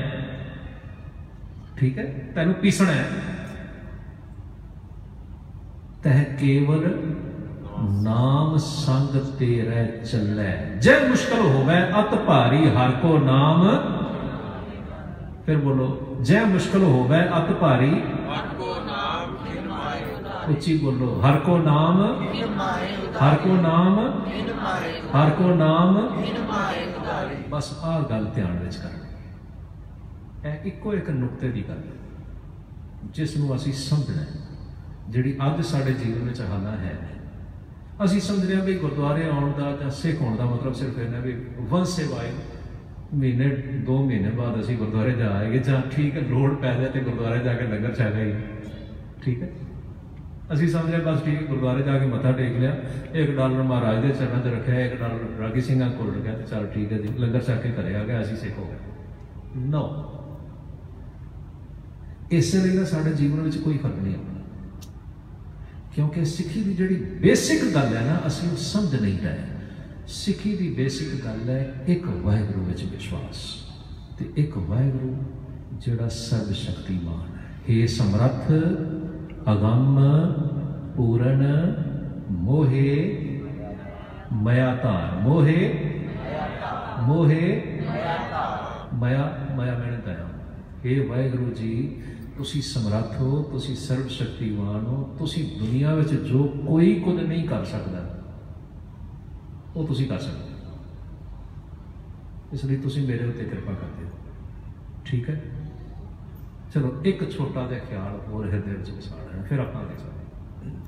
ਠੀਕ 1.76 1.98
ਹੈ, 1.98 2.04
ਤੈਨੂੰ 2.34 2.54
ਪੀਸਣਾ। 2.54 2.92
ਹੈ 2.92 3.06
ਤਹ 6.06 6.22
ਕੇਵਲ 6.38 6.82
ਨਾਮ 8.02 8.56
ਸੰਗ 8.58 9.14
ਤੇਰੇ 9.38 9.86
ਚੱਲੇ। 10.04 10.50
ਜੇ 10.80 10.92
ਮੁਸ਼ਕਲ 11.08 11.40
ਹੋਵੇ 11.40 11.78
ਅਤ 12.00 12.14
ਭਾਰੀ 12.26 12.68
ਹਰ 12.70 12.90
ਕੋ 12.92 13.16
ਨਾਮ। 13.18 13.64
ਫਿਰ 15.46 15.58
ਬੋਲੋ 15.58 15.88
ਜੇ 16.20 16.44
ਮੁਸ਼ਕਲ 16.44 16.82
ਹੋਵੇ 16.82 17.18
ਅਤ 17.38 17.52
ਭਾਰੀ 17.52 17.90
ਆਪਕੋ 18.36 18.74
ਨਾਮ 18.86 19.34
ਖਿਨ 19.36 19.68
ਮਾਏ 19.68 20.04
ਉੱਚੀ 20.50 20.78
ਬੋਲੋ 20.78 21.10
ਹਰ 21.20 21.38
ਕੋ 21.40 21.58
ਨਾਮ 21.58 22.02
ਫਿਰ 22.32 22.46
ਮਾਰੇ 22.50 22.94
ਹਰ 23.18 23.36
ਕੋ 23.36 23.56
ਨਾਮ 23.62 24.00
ਮਾਰੇ 24.62 24.94
ਹਰ 25.16 25.30
ਕੋ 25.30 25.54
ਨਾਮ 25.54 25.94
ਮਾਰੇ 26.50 26.86
ਉਦਾਰੇ 26.94 27.42
ਬਸ 27.50 27.74
ਆਹ 27.82 28.00
ਗੱਲ 28.02 28.30
ਧਿਆਨ 28.34 28.58
ਵਿੱਚ 28.58 28.76
ਕਰਨੀ। 28.76 30.48
ਇਹ 30.48 30.66
ਇੱਕੋ 30.66 30.94
ਇੱਕ 30.94 31.10
ਨੁਕਤੇ 31.10 31.50
ਦੀ 31.50 31.68
ਗੱਲ 31.68 31.82
ਜਿਸ 33.14 33.36
ਨੂੰ 33.36 33.54
ਅਸੀਂ 33.56 33.72
ਸਮਝਣਾ 33.72 34.22
ਹੈ। 34.22 34.44
ਜਿਹੜੀ 35.08 35.36
ਅੱਜ 35.46 35.64
ਸਾਡੇ 35.64 35.92
ਜੀਵਨ 35.94 36.28
ਵਿੱਚ 36.28 36.40
ਹਾਲਾ 36.40 36.70
ਹੈ। 36.76 36.94
ਅਸੀਂ 38.04 38.20
ਸਮਝਦੇ 38.20 38.56
ਹਾਂ 38.56 38.64
ਵੀ 38.64 38.74
ਗੁਰਦੁਆਰੇ 38.74 39.28
ਆਉਣ 39.28 39.52
ਦਾ 39.52 39.70
ਜਾਂ 39.76 39.90
ਸਿੱਖ 39.90 40.20
ਹੋਣ 40.20 40.36
ਦਾ 40.36 40.44
ਮਤਲਬ 40.44 40.72
ਸਿਰਫ 40.72 40.98
ਇਹ 40.98 41.08
ਨਾ 41.08 41.18
ਵੀ 41.18 41.34
ਵੰਸ 41.70 41.98
ਏ 42.00 42.04
ਵਾਈ 42.04 42.30
ਮਹੀਨੇ 43.14 43.48
ਦੋ 43.86 44.04
ਮਹੀਨੇ 44.04 44.30
ਬਾਅਦ 44.30 44.60
ਅਸੀਂ 44.60 44.76
ਗੁਰਦੁਆਰੇ 44.76 45.12
ਜਾ 45.12 45.30
ਆਏਗੇ 45.30 45.58
ਜਾਂ 45.58 45.80
ਠੀਕ 45.90 46.16
ਹੈ 46.16 46.20
ਲੋੜ 46.20 46.54
ਪੈ 46.54 46.74
ਜਾਏ 46.74 46.88
ਤੇ 46.88 47.00
ਗੁਰਦੁਆਰੇ 47.00 47.38
ਜਾ 47.38 47.54
ਕੇ 47.54 47.66
ਲੰਗਰ 47.66 47.94
ਛਕ 47.94 48.14
ਆਈਏ। 48.14 48.34
ਠੀਕ 49.22 49.42
ਹੈ? 49.42 49.48
ਅਸੀਂ 50.52 50.68
ਸਮਝਿਆ 50.68 50.98
ਬਸ 50.98 51.22
ਠੀਕ 51.22 51.36
ਹੈ, 51.36 51.46
ਗੁਰਦੁਆਰੇ 51.46 51.82
ਜਾ 51.82 51.98
ਕੇ 51.98 52.06
ਮੱਥਾ 52.06 52.32
ਟੇਕ 52.32 52.58
ਲਿਆ। 52.58 52.76
ਇੱਕ 53.14 53.30
ਡਾਲਰ 53.36 53.62
ਮਹਾਰਾਜ 53.62 54.02
ਦੇ 54.02 54.10
ਚਰਨਾਂ 54.10 54.40
'ਚ 54.42 54.54
ਰੱਖਿਆ 54.54 54.80
ਇੱਕ 54.80 54.94
ਡਾਲਰ 55.00 55.40
ਰਾਗੀ 55.40 55.60
ਸਿੰਘਾਂ 55.60 55.90
ਕੋਲ 55.90 56.14
ਰੱਖਿਆ 56.16 56.34
ਤੇ 56.34 56.44
ਚਲ 56.44 56.66
ਠੀਕ 56.66 56.92
ਹੈ 56.92 56.98
ਜੀ 56.98 57.08
ਲੰਗਰ 57.18 57.40
ਛਕ 57.40 57.62
ਕੇ 57.62 57.70
ਘਰੇ 57.70 57.94
ਆ 57.94 58.04
ਗਿਆ 58.04 58.20
ਅਸੀਂ 58.20 58.36
ਸਿੱਖ 58.36 58.58
ਹੋ 58.58 58.64
ਗਏ। 58.64 59.64
ਨੋ 59.70 59.82
ਇਸੇ 62.30 62.58
ਲਈ 62.58 62.76
ਨਾ 62.76 62.84
ਸਾਡੇ 62.84 63.12
ਜੀਵਨ 63.12 63.40
ਵਿੱਚ 63.40 63.56
ਕੋਈ 63.56 63.78
ਫ਼ਰਕ 63.78 63.98
ਨਹੀਂ 63.98 64.14
ਆਉਂਦਾ। 64.14 64.35
ਕਿਉਂਕਿ 65.96 66.24
ਸਿੱਖੀ 66.24 66.62
ਦੀ 66.62 66.72
ਜਿਹੜੀ 66.74 66.94
ਬੇਸਿਕ 66.94 67.62
ਗੱਲ 67.74 67.96
ਹੈ 67.96 68.00
ਨਾ, 68.04 68.20
ਅਸੀਂ 68.26 68.48
ਉਹ 68.48 68.56
ਸਮਝ 68.56 68.94
ਨਹੀਂ 68.94 69.18
ਰਹੇ। 69.18 69.44
ਸਿੱਖੀ 70.06 70.56
ਦੀ 70.56 70.68
ਬੇਸਿਕ 70.74 71.24
ਗੱਲ 71.24 71.48
ਹੈ 71.50 71.84
ਇੱਕ 71.88 72.06
ਵਾਹਿਗੁਰੂ 72.06 72.64
ਵਿੱਚ 72.64 72.84
ਵਿਸ਼ਵਾਸ 72.84 73.36
ਤੇ 74.18 74.24
ਇੱਕ 74.36 74.58
ਵਾਹਿਗੁਰੂ 74.58 75.14
ਜਿਹੜਾ 75.80 76.08
ਸਰਬ 76.08 76.52
ਸ਼ਕਤੀਮਾਨ 76.52 77.20
ਹੈ 77.20 77.44
ਇਹ 77.68 77.86
ਸਮਰੱਥ, 77.86 78.50
ਅਗੰਮ, 79.52 79.98
ਪੂਰਨ, 80.96 81.42
ਮੋਹਿ 82.30 82.92
ਮਇਆ 84.32 84.74
ਧਾਰ 84.82 85.18
ਮੋਹਿ 85.20 85.72
ਮੋਹਿ 87.02 87.62
ਮਇਆ 88.94 89.24
ਮਇਆ 89.56 89.78
ਮੈਨੇ 89.78 89.96
ਤਾਇਆ 90.04 90.28
ਇਹ 90.84 91.08
ਵਾਹਿਗੁਰੂ 91.08 91.50
ਜੀ 91.52 92.02
ਤੁਸੀਂ 92.36 92.60
ਸਮਰੱਥ 92.62 93.20
ਹੋ, 93.20 93.42
ਤੁਸੀਂ 93.52 93.74
ਸਰਬ 93.76 94.08
ਸ਼ਕਤੀਮਾਨ 94.08 94.84
ਹੋ, 94.86 94.96
ਤੁਸੀਂ 95.18 95.44
ਦੁਨੀਆ 95.58 95.94
ਵਿੱਚ 95.94 96.12
ਜੋ 96.22 96.42
ਕੋਈ 96.66 96.94
ਕੁਝ 97.00 97.20
ਨਹੀਂ 97.20 97.46
ਕਰ 97.48 97.64
ਸਕਦਾ, 97.64 98.00
ਉਹ 99.76 99.86
ਤੁਸੀਂ 99.86 100.08
ਕਰ 100.08 100.18
ਸਕਦੇ 100.18 100.50
ਹੋ। 100.50 100.56
ਇਸ 102.52 102.64
ਲਈ 102.64 102.76
ਤੁਸੀਂ 102.76 103.06
ਮੇਰੇ 103.08 103.24
ਉੱਤੇ 103.24 103.44
ਕਿਰਪਾ 103.44 103.72
ਕਰਦੇ 103.72 104.04
ਹੋ 104.04 104.10
ਠੀਕ 105.04 105.28
ਹੈ 105.30 105.40
ਚਲੋ, 106.74 106.92
ਇੱਕ 107.04 107.30
ਛੋਟਾ 107.30 107.66
ਜਿਹਾ 107.68 107.80
ਖਿਆਲ 107.80 108.20
ਹੋਰ 108.28 108.46
ਹਿਰਦੇ 108.46 108.72
ਵਿੱਚ 108.72 108.90
ਵਸਾ 108.90 109.16
ਲੈਣਾ, 109.16 109.42
ਫਿਰ 109.42 109.58
ਆਪਾਂ 109.58 109.82
ਅੱਗੇ 109.82 109.94
ਚੱਲਦੇ 109.94 110.70
ਹਾਂ। 110.70 110.80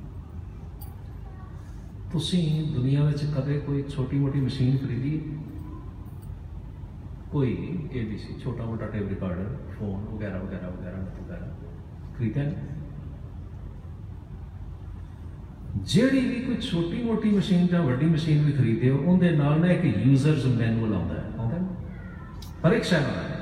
ਤੁਸੀਂ 2.13 2.75
ਦੁਨੀਆ 2.75 3.05
ਵਿੱਚ 3.05 3.25
ਕਦੇ 3.37 3.59
ਕੋਈ 3.59 3.83
ਛੋਟੀ 3.89 4.19
ਮੋਟੀ 4.19 4.41
ਮਸ਼ੀਨ 4.41 4.77
ਖਰੀਦੀ 4.77 5.21
ਹੈ? 7.29 7.33
ਕੋਈ 7.33 7.79
ABC, 7.93 8.41
ਛੋਟਾ 8.45 8.65
ਮੋਟਾ 8.65 8.87
ਟੇਪ 8.87 9.09
ਰਿਕਾਰਡਰ 9.09 9.57
ਫੋਨ 9.79 10.05
ਵਗੈਰਾ 10.05 10.39
ਵਗੈਰਾ 10.39 10.69
ਵਗੈਰਾ 10.69 10.97
ਵਗੈਰਾ 10.99 11.57
ਖਰੀਦਿਆ 12.19 12.43
ਨਹੀਂ? 12.43 12.55
ਜਿਹੜੀ 15.77 16.21
ਵੀ 16.21 16.41
ਕੋਈ 16.41 16.57
ਛੋਟੀ 16.57 17.03
ਮੋਟੀ 17.03 17.31
ਮਸ਼ੀਨ 17.31 17.67
ਜਾਂ 17.67 17.83
ਵੱਡੀ 17.83 18.07
ਮਸ਼ੀਨ 18.07 18.45
ਵੀ 18.45 18.53
ਖਰੀਦੇ 18.53 18.91
ਹੋ, 18.91 18.99
ਉਹਦੇ 18.99 19.31
ਨਾਲ 19.31 19.61
ਨਾ 19.61 19.67
ਇੱਕ 19.67 19.85
ਯੂਜ਼ਰਸ 19.85 20.47
ਮੈਨੂਅਲ 20.47 20.95
ਆਉਂਦਾ 20.95 21.15
ਹੈ 21.15 21.25
ਆਉਂਦਾ 21.39 21.57
ਹੈ 21.57 21.61
ਨਾ? 21.61 22.69
ਹਰ 22.69 22.73
ਇੱਕ 22.73 22.85
ਸ਼ੈ 22.85 23.01
ਨਾਲ 23.01 23.11
ਆਉਂਦਾ 23.11 23.21
ਹੈ। 23.21 23.39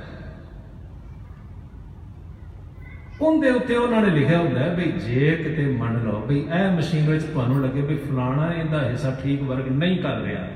ਉਹਦੇ 3.20 3.50
ਉੱਤੇ 3.50 3.76
ਉਹਨਾਂ 3.76 4.02
ਨੇ 4.02 4.10
ਲਿਖਿਆ 4.10 4.38
ਹੁੰਦਾ 4.38 4.60
ਹੈ 4.60 4.74
ਵੀ 4.74 4.92
ਜੇ 4.92 5.30
ਕਿਤੇ 5.30 5.66
ਮੰਨ 5.66 6.04
ਲਓ 6.04 6.26
ਵੀ 6.26 6.38
ਇਹ 6.40 6.76
ਮਸ਼ੀਨ 6.76 7.10
ਵਿੱਚ 7.10 7.24
ਤੁਹਾਨੂੰ 7.24 7.62
ਲੱਗੇ 7.62 7.80
ਵੀ 7.80 7.96
ਫਲਾਣਾ 7.96 8.52
ਇਹਦਾ 8.52 8.88
ਹਿੱਸਾ 8.88 9.20
ਠੀਕ 9.22 9.42
ਵਰਕ 9.42 9.68
ਨਹੀਂ 9.68 9.98
ਕਰ 9.98 10.16
ਰਿਹਾ 10.16 10.48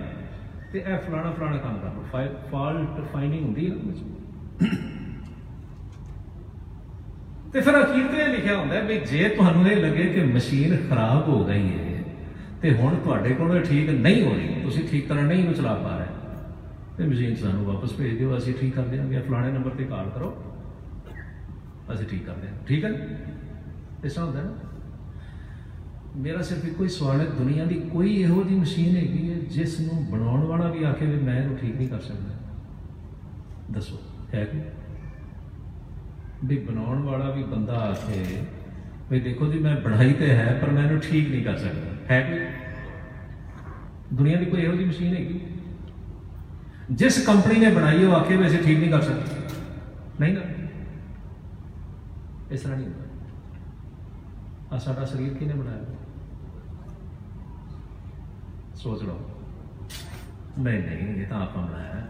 ਤੇ 0.72 0.78
ਇਹ 0.78 0.98
ਫਲਾਣਾ 1.06 1.30
ਫਲਾਣਾ 1.30 1.56
ਕੰਮ 1.56 1.78
ਕਰ 1.78 1.88
ਲਓ 1.88 2.02
ਫਾਲਟ 2.50 3.00
ਫਾਈਂਡਿੰਗ 3.12 3.44
ਹੁੰਦੀ 3.44 3.70
ਹੈ 3.70 3.74
ਨਾ 3.74 3.80
ਵਿੱਚ 3.86 3.98
ਤੇ 7.52 7.60
ਫਿਰ 7.60 7.80
ਅਖੀਰ 7.80 8.06
ਤੇ 8.06 8.22
ਇਹ 8.22 8.28
ਲਿਖਿਆ 8.28 8.56
ਹੁੰਦਾ 8.56 8.74
ਹੈ 8.74 8.80
ਵੀ 8.82 8.98
ਜੇ 9.06 9.28
ਤੁਹਾਨੂੰ 9.28 9.66
ਇਹ 9.68 9.76
ਲੱਗੇ 9.76 10.04
ਕਿ 10.12 10.22
ਮਸ਼ੀਨ 10.24 10.76
ਖਰਾਬ 10.90 11.28
ਹੋ 11.28 11.44
ਗਈ 11.44 11.68
ਹੈ, 11.68 12.02
ਤੇ 12.62 12.72
ਹੁਣ 12.74 12.94
ਤੁਹਾਡੇ 13.04 13.34
ਕੋਲ 13.34 13.56
ਇਹ 13.56 13.64
ਠੀਕ 13.64 13.90
ਨਹੀਂ 13.90 14.22
ਹੋ 14.24 14.34
ਰਹੀ, 14.34 14.62
ਤੁਸੀਂ 14.62 14.86
ਠੀਕ 14.88 15.08
ਤਰ੍ਹਾਂ 15.08 15.24
ਨਹੀਂ 15.24 15.38
ਇਹਨੂੰ 15.38 15.54
ਚਲਾ 15.54 15.74
ਪਾ 15.74 15.96
ਰਹੇ, 15.96 16.06
ਤੇ 16.96 17.04
ਮਸ਼ੀਨ 17.04 17.34
ਸਾਨੂੰ 17.36 17.64
ਵਾਪਸ 17.66 17.92
ਭੇਜ 17.94 18.16
ਦਿਓ, 18.18 18.36
ਅਸੀਂ 18.36 18.54
ਠੀਕ 18.54 18.74
ਕਰ 18.74 18.82
ਦਿਆਂਗੇ 18.84 19.20
ਫਲਾਣੇ 19.20 19.50
ਨੰਬਰ 19.52 19.70
ਤੇ 19.70 19.84
ਕਾਲ 19.84 20.10
ਕਰੋ। 20.14 20.32
ਅਸੀਂ 21.92 22.06
ਠੀਕ 22.06 22.24
ਕਰਦੇ 22.26 22.48
ਹਾਂ 22.48 22.54
ਠੀਕ 22.66 22.84
ਹੈ 22.84 22.90
ਇਸ 24.04 24.12
ਤਰ੍ਹਾਂ 24.14 24.26
ਹੁੰਦਾ 24.26 24.40
ਹੈ 24.40 24.44
ਨਾ। 24.44 24.69
ਮੇਰਾ 26.16 26.42
ਸਿਰਫ 26.42 26.64
ਇੱਕੋ 26.64 26.84
ਹੀ 26.84 26.88
ਸਵਾਲ 26.88 27.20
ਹੈ, 27.20 27.24
ਦੁਨੀਆ 27.26 27.64
ਦੀ 27.64 27.74
ਕੋਈ 27.74 28.14
ਇਹੋ 28.14 28.42
ਜਿਹੀ 28.44 28.60
ਮਸ਼ੀਨ 28.60 28.96
ਹੈਗੀ 28.96 29.30
ਹੈ 29.30 29.38
ਜਿਸ 29.48 29.80
ਨੂੰ 29.80 30.06
ਬਣਾਉਣ 30.10 30.44
ਵਾਲਾ 30.44 30.70
ਵੀ 30.70 30.84
ਆਖੇ 30.84 31.06
ਵੀ 31.06 31.16
ਮੈਂ 31.16 31.42
ਇਹਨੂੰ 31.42 31.56
ਠੀਕ 31.56 31.76
ਨਹੀਂ 31.76 31.88
ਕਰ 31.88 32.00
ਸਕਦਾ। 32.00 32.34
ਦੱਸੋ, 33.70 33.98
ਹੈ 34.34 34.44
ਕਿ 34.44 34.60
ਵੀ 36.44 36.58
ਬਣਾਉਣ 36.58 37.02
ਵਾਲਾ 37.02 37.30
ਵੀ 37.30 37.42
ਬੰਦਾ 37.42 37.74
ਆਖੇ 37.74 38.24
ਵੀ 39.10 39.20
ਦੇਖੋ 39.20 39.52
ਜੀ, 39.52 39.58
ਮੈਂ 39.58 39.76
ਬਣਾਈ 39.76 40.12
ਤੇ 40.12 40.30
ਹੈ, 40.30 40.58
ਪਰ 40.62 40.70
ਮੈਂ 40.70 40.84
ਇਹਨੂੰ 40.84 41.00
ਠੀਕ 41.00 41.30
ਨਹੀਂ 41.30 41.44
ਕਰ 41.44 41.56
ਸਕਦਾ। 41.56 42.14
ਹੈ 42.14 42.20
ਕਿ 42.20 42.38
ਦੁਨੀਆ 44.16 44.38
ਦੀ 44.38 44.44
ਕੋਈ 44.44 44.60
ਇਹੋ 44.60 44.72
ਜਿਹੀ 44.72 44.84
ਮਸ਼ੀਨ 44.84 45.14
ਹੈਗੀ? 45.14 45.40
ਜਿਸ 46.90 47.26
ਕੰਪਨੀ 47.26 47.58
ਨੇ 47.58 47.70
ਬਣਾਈ, 47.70 48.04
ਉਹ 48.04 48.12
ਆਖੇ 48.12 48.36
ਵੀ 48.36 48.46
ਅਸੀਂ 48.46 48.58
ਠੀਕ 48.58 48.78
ਨਹੀਂ 48.78 48.90
ਕਰ 48.90 49.00
ਸਕਦੇ। 49.00 49.38
ਨਹੀਂ 50.20 50.34
ਨਾ? 50.34 50.40
ਇਸ 52.50 52.60
ਤਰ੍ਹਾਂ 52.60 52.78
ਨਹੀਂ 52.78 52.88
ਹੁੰਦਾ। 52.88 53.04
ਆ 54.72 54.78
ਸਾਡਾ 54.78 55.04
ਸਰੀਰ 55.04 55.34
ਕਿਹਨੇ 55.34 55.54
ਬਣਾਇਆ? 55.54 55.99
ਸੋਚ 58.82 59.02
ਲਓ। 59.02 59.18
ਨਹੀਂ 60.58 60.80
ਨਹੀਂ, 60.82 61.22
ਇਹ 61.22 61.26
ਤਾਂ 61.26 61.42
ਆਪਾਂ 61.42 61.62
ਬਣਾਇਆ 61.62 61.94
ਹੈ। 61.94 62.06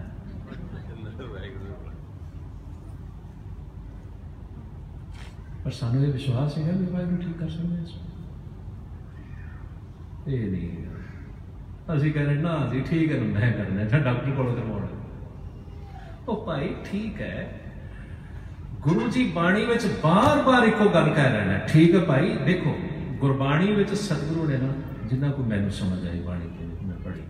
ਪਰ 5.64 5.70
ਸਾਨੂੰ 5.70 6.04
ਇਹ 6.04 6.12
ਵਿਸ਼ਵਾਸ 6.12 6.58
ਹੈ 6.58 6.72
ਵੀ 6.72 6.86
ਵਾਹਿਗੁਰੂ 6.86 7.16
ਠੀਕ 7.16 7.38
ਕਰ 7.38 7.48
ਸਕਦੇ 7.48 7.76
ਹਾਂ 7.76 7.82
ਇਸ 7.82 7.94
ਨੂੰ। 7.94 8.04
ਇਹ 10.34 10.50
ਨਹੀਂ 10.50 10.86
ਅਸੀਂ 11.96 12.12
ਕਹਿੰਦੇ, 12.12 12.34
ਨਾ 12.34 12.68
ਜੀ 12.72 12.80
ਠੀਕ 12.80 13.12
ਹੈ, 13.12 13.20
ਮੈਂ 13.20 13.52
ਕਰਨਾ 13.52 13.80
ਹੈ 13.80 13.98
ਡਾਕਟਰ 13.98 14.30
ਕੋਲੋਂ 14.30 14.56
ਕਰਵਾਉਣਾ 14.56 14.86
ਉਹ 16.28 16.46
ਭਾਈ 16.46 16.74
ਠੀਕ 16.84 17.20
ਹੈ। 17.20 17.60
ਗੁਰੂ 18.80 19.08
ਜੀ 19.08 19.32
ਬਾਣੀ 19.32 19.64
ਵਿੱਚ 19.64 19.86
ਬਾਰ-ਬਾਰ 20.04 20.62
ਇੱਕੋ 20.62 20.88
ਗੱਲ 20.88 21.14
ਕਹਿ 21.14 21.32
ਰਹੇ 21.32 21.44
ਨੇ। 21.44 21.60
ਠੀਕ 21.68 21.94
ਹੈ 21.94 22.00
ਭਾਈ, 22.00 22.36
ਦੇਖੋ, 22.36 22.78
ਗੁਰਬਾਣੀ 23.20 23.72
ਵਿੱਚ 23.72 23.94
ਸਤਿਗੁਰੂ 23.94 24.48
ਨੇ 24.48 24.56
ਨਾ 24.56 24.72
ਜਿੰਨਾ 25.10 25.30
ਕੋ 25.30 25.42
ਮੈਨੂੰ 25.42 25.70
ਸਮਝ 25.70 26.08
ਆਈ 26.08 26.20
ਬਾਣੀ 26.20 26.46
ਦੇ 26.46 26.66
ਵਿੱਚ 26.66 26.82
ਮੈਂ 26.82 26.96
ਪੜ੍ਹੀ। 26.96 27.20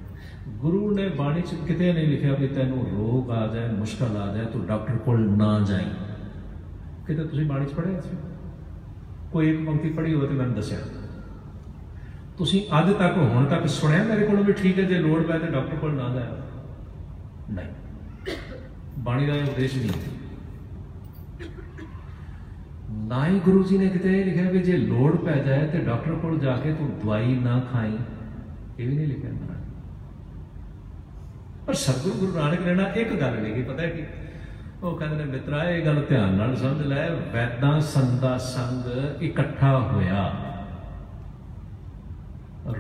ਗੁਰੂ 0.49 0.95
ਨੇ 0.95 1.09
ਬਾਣੀ 1.09 1.43
ਚ 1.43 1.55
ਕਿਤੇ 1.67 1.93
ਨਹੀਂ 1.93 2.09
ਲਿਖਿਆ 2.09 2.35
ਵੀ 2.35 2.49
ਤੈਨੂੰ 2.49 2.87
ਰੋਗ 2.91 3.31
ਆ 3.31 3.47
ਜਾਏ, 3.47 3.69
ਮੁਸ਼ਕਲ 3.73 4.17
ਆ 4.17 4.37
ਜਾਏ, 4.37 4.47
ਤੂੰ 4.47 4.67
ਡਾਕਟਰ 4.67 4.97
ਕੋਲ 4.97 5.21
ਨਾ 5.21 5.61
ਜਾਈ। 5.61 5.85
ਕਿਤੇ 7.07 7.25
ਤੁਸੀਂ 7.25 7.47
ਬਾਣੀ 7.47 7.67
ਚ 7.67 7.69
ਪੜ੍ਹਿਆ 7.69 8.01
ਸੀ? 8.01 8.17
ਕੋਈ 9.33 9.51
ਇੱਕ 9.51 9.67
ਪੰਕਤੀ 9.67 9.93
ਪੜ੍ਹੀ 9.93 10.15
ਹੋਵੇ 10.15 10.27
ਤੇ 10.29 10.35
ਮੈਨੂੰ 10.35 10.55
ਦੱਸਿਆ। 10.55 10.79
ਤੁਸੀਂ 12.39 12.79
ਅੱਜ 12.79 12.93
ਤੱਕ 12.93 13.17
ਹੁਣ 13.17 13.45
ਤੱਕ 13.45 13.67
ਸੁਣਿਆ 13.67 14.03
ਮੇਰੇ 14.03 14.27
ਕੋਲੋਂ 14.27 14.45
ਵੀ 14.45 14.53
ਠੀਕ 14.53 14.79
ਹੈ, 14.79 14.85
ਜੇ 14.85 14.99
ਲੋੜ 14.99 15.23
ਪੈ 15.23 15.39
ਤੇ 15.39 15.47
ਡਾਕਟਰ 15.47 15.77
ਕੋਲ 15.77 15.95
ਨਾ 15.95 16.15
ਜਾਇਆ? 16.15 16.37
ਨਹੀਂ। 17.51 17.69
ਬਾਣੀ 18.99 19.27
ਦਾ 19.27 19.35
ਇਹ 19.35 19.45
ਉਦੇਸ਼ 19.45 19.77
ਨਹੀਂ 19.77 19.89
ਹੈ। 19.89 20.20
ਨਾ 23.11 23.27
ਹੀ 23.27 23.39
ਗੁਰੂ 23.39 23.63
ਜੀ 23.63 23.79
ਨੇ 23.79 23.89
ਕਿਤੇ 23.89 24.21
ਇਹ 24.21 24.25
ਲਿਖਿਆ 24.25 24.51
ਵੀ 24.51 24.59
ਜੇ 24.59 24.77
ਲੋੜ 24.77 25.17
ਪੈ 25.17 25.33
ਜਾਏ 25.33 25.67
ਤੇ 25.67 25.79
ਡਾਕਟਰ 25.79 26.15
ਕੋਲ 26.15 26.39
ਜਾ 26.39 26.57
ਕੇ 26.57 26.73
ਤੂੰ 26.73 26.89
ਦਵਾਈ 27.03 27.35
ਨਾ 27.35 27.61
ਖਾਈ। 27.73 27.97
ਇਹ 28.79 28.89
ਵੀ 28.89 28.95
ਨਹੀਂ 28.95 29.07
ਲਿਖਿਆ 29.07 29.31
ਮਹਾਰਾਜ 29.31 29.57
ਪਰ 31.67 31.75
ਸਤਿਗੁਰੂ 31.75 32.15
ਗੁਰੂ 32.15 32.33
ਨਾਨਕ 32.39 32.61
ਨੇ 32.61 32.75
ਨਾ 32.75 32.83
ਇੱਕ 32.83 33.21
ਗੱਲ 33.21 33.43
ਲਿਖੀ, 33.43 33.63
ਪਤਾ 33.63 33.83
ਹੈ 33.83 33.89
ਕਿ? 33.89 34.05
ਉਹ 34.83 34.97
ਕਹਿੰਦੇ 34.97 35.17
ਨੇ, 35.17 35.25
ਮਿੱਤਰਾ, 35.25 35.65
ਇਹ 35.65 35.85
ਗੱਲ 35.85 36.05
ਧਿਆਨ 36.09 36.35
ਨਾਲ 36.35 36.57
ਸਮਝ 36.57 36.87
ਲੈ, 36.87 37.09
ਵੈਦਾਂ 37.11 37.81
ਸੰਦਾ 37.81 38.39
ਸੰਗ 38.39 39.23
ਇਕੱਠਾ 39.23 39.79
ਹੋਇਆ। 39.79 40.33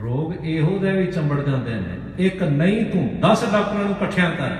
ਰੋਗ 0.02 0.46
ਇਹੋ 0.46 0.78
ਜਿਹੇ 0.78 0.96
ਵੀ 0.98 1.06
ਚੰਬੜ 1.06 1.40
ਜਾਂਦੇ 1.40 1.74
ਨੇ। 1.74 1.98
ਇੱਕ 2.18 2.42
ਨਹੀਂ 2.42 2.84
ਤੂੰ 2.84 3.20
10 3.20 3.52
ਡਾਕਟਰਾਂ 3.52 3.84
ਨੂੰ 3.84 3.90
ਇਕੱਠਿਆਂ 3.90 4.30
ਕਰ 4.30 4.56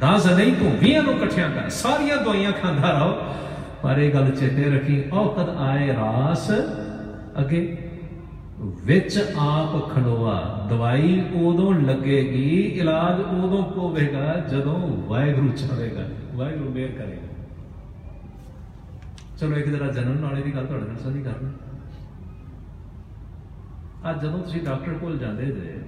10 0.00 0.26
ਨਹੀਂ 0.26 0.56
ਤੂੰ 0.56 0.72
20 0.78 1.02
ਨੂੰ 1.02 1.14
ਇਕੱਠਿਆਂ 1.14 1.50
ਕਰ, 1.50 1.68
ਸਾਰੀਆਂ 1.68 2.16
ਦਵਾਈਆਂ 2.16 2.52
ਖਾਂਦਾ 2.52 2.90
ਰਹੋ। 2.90 3.45
ਪਰ 3.86 3.98
ਇਹ 3.98 4.12
ਗੱਲ 4.14 4.30
ਚੇਤੇ 4.30 4.70
ਰੱਖੀ 4.70 5.02
ਔਕਤ 5.12 5.48
ਆਏ 5.48 5.88
ਰਾਸ 5.88 6.50
ਅੱਗੇ 7.40 7.58
ਵਿੱਚ 8.84 9.18
ਆਪ 9.38 9.90
ਖਲੋਆ 9.90 10.38
ਦਵਾਈ 10.70 11.20
ਉਦੋਂ 11.36 11.74
ਲੱਗੇਗੀ 11.74 12.48
ਇਲਾਜ 12.80 13.20
ਉਦੋਂ 13.20 13.62
ਪਵੇਗਾ 13.64 14.34
ਜਦੋਂ 14.48 14.78
ਵਾਹਿਗੁਰੂ 15.08 15.52
ਚਾਹੇਗਾ 15.52 16.06
ਵਾਹਿਗੁਰੂ 16.34 16.70
ਮਿਹਰ 16.70 16.88
ਕਰੇਗਾ। 16.88 17.28
ਚਲੋ 19.40 19.56
ਇੱਕ 19.56 19.68
ਜਰਾ 19.68 19.90
ਜਨਮ 19.92 20.18
ਨਾਲੇ 20.18 20.42
ਦੀ 20.42 20.54
ਗੱਲ 20.54 20.66
ਤੁਹਾਡੇ 20.66 20.86
ਨਾਲ 20.86 20.96
ਸਾਂਝੀ 20.96 21.22
ਕਰਨੀ। 21.22 21.50
ਅੱਜ 24.10 24.20
ਜਦੋਂ 24.22 24.38
ਤੁਸੀਂ 24.38 24.62
ਡਾਕਟਰ 24.62 24.94
ਕੋਲ 24.94 25.18
ਜਾਂਦੇ 25.18 25.46
ਜੇ 25.46 25.78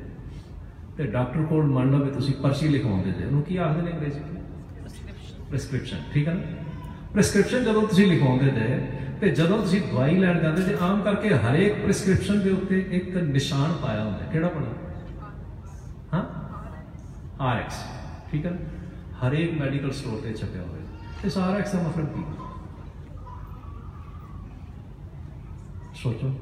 ਤੇ 0.97 1.07
ਡਾਕਟਰ 1.07 1.45
ਕੋਲ 1.45 1.67
ਮੰਨ 1.67 1.91
ਲਓ 1.91 2.05
ਵੀ 2.05 2.11
ਤੁਸੀਂ 2.11 2.35
ਪਰਚੀ 2.43 2.69
ਲਿਖਵਾਉਂਦੇ 2.69 3.11
ਜੇ 3.11 3.25
ਉਹਨੂੰ 3.25 3.43
ਕੀ 3.43 3.57
ਆਖਦੇ 3.57 3.83
ਨੇ 3.83 3.93
ਅੰਗਰੇਜ਼ੀ? 3.93 4.21
ਵਿੱਚ 4.83 5.43
ਪ੍ਰੈਸਕ੍ਰਿਪਸ਼ਨ 5.51 5.99
ਠੀਕ 6.13 6.29
ਹੈ 6.29 6.35
ਨਾ? 6.35 6.41
ਪ੍ਰੈਸਕ੍ਰਿਪਸ਼ਨ 7.19 7.65
ਜਦੋਂ 7.65 7.89
ਤੁਸੀਂ 7.89 8.07
ਲਿਖਵਾਉਂਦੇ 8.07 8.45
ਜੇ 8.45 8.89
ਤੇ 9.21 9.31
ਜਦੋਂ 9.31 9.59
ਤੁਸੀਂ 9.59 9.83
ਦਵਾਈ 9.83 10.17
ਲੈਣ 10.17 10.41
ਜਾਂਦੇ 10.41 10.63
ਜੇ, 10.63 10.77
ਆਮ 10.81 11.03
ਕਰਕੇ 11.03 11.35
ਹਰੇਕ 11.35 11.83
ਪ੍ਰੈਸਕ੍ਰਿਪਸ਼ਨ 11.83 12.41
ਦੇ 12.41 12.51
ਉੱਤੇ 12.51 12.89
ਇੱਕ 12.91 13.17
ਨਿਸ਼ਾਨ 13.17 13.73
ਪਾਇਆ 13.83 14.05
ਹੁੰਦਾ। 14.05 14.25
ਹੈ। 14.25 14.33
ਕਿਹੜਾ 14.33 14.49
ਪੜਾ 14.49 14.67
ਹਾਂ? 16.15 16.25
ਆਰਐਕਸ 17.43 17.75
ਠੀਕ 18.31 18.47
ਹੈ 18.47 18.51
ਨਾ? 18.51 18.57
ਹਰੇਕ 19.29 19.61
ਮੈਡੀਕਲ 19.61 19.91
ਸਟੋਰ 19.91 20.21
ਤੇ 20.21 20.35
ਛਪਿਆ 20.35 20.63
ਹੋਇਆ। 20.63 20.83
ਇਸ 21.25 21.39
ਆਰਐਕਸ 21.39 21.73
ਦਾ 21.73 21.83
ਮਤਲਬ 21.83 22.07
ਕੀ? 22.07 22.21
ਹੈ? 22.21 22.33
ਸੋਚੋ। 25.95 26.35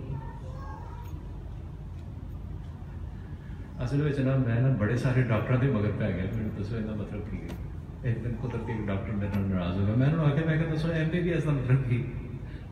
ਅਸਲ 3.85 4.03
ਵਿੱਚ 4.03 4.19
ਨਾ, 4.19 4.37
ਮੈਂ 4.37 4.61
ਨਾ 4.61 4.69
ਬੜੇ 4.69 4.97
ਸਾਰੇ 4.97 5.23
ਡਾਕਟਰਾਂ 5.23 5.59
ਦੇ 5.59 5.67
ਮਗਰ 5.67 5.93
ਪੈ 5.93 6.13
ਗਿਆ। 6.13 6.25
ਮੈਨੂੰ 6.37 6.55
ਦੱਸੋ 6.55 6.77
ਇਹਦਾ 6.77 6.93
ਮਤਲਬ 6.93 7.21
ਕੀ 7.21 7.37
ਹੈ? 7.37 7.76
ਇੱਕ 8.05 8.19
ਦਿਨ 8.19 8.35
ਕੁਦਰਤੀ 8.35 8.73
ਇੱਕ 8.73 8.87
ਡਾਕਟਰ 8.87 9.13
ਮੇਰੇ 9.13 9.31
ਨਾਲ 9.35 9.49
ਨਾਰਾਜ਼ 9.49 9.79
ਹੋ 9.79 9.87
ਗਿਆ। 9.87 9.95
ਮੈਂ 9.95 10.09
ਉਹਨੂੰ 10.09 10.25
ਆਖਿਆ, 10.27 10.45
ਮੈਂ 10.47 10.57
ਕਿਹਾ, 10.59 10.71
ਦੱਸੋ 10.71 10.89
ਐਮਬੀਬੀਐਸ 10.93 11.45
ਦਾ 11.45 11.53
ਮਤਲਬ 11.53 11.83
ਕੀ? 11.83 12.05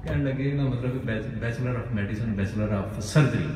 ਕਹਿਣ 0.05 0.25
ਲੱਗੇ, 0.25 0.45
ਇਹਦਾ 0.51 0.65
ਮਤਲਬ 0.65 1.05
bachelor 1.41 1.77
of 1.77 1.93
medicine 1.95 2.35
bachelor 2.35 2.73
of 2.73 3.01
surgery 3.01 3.49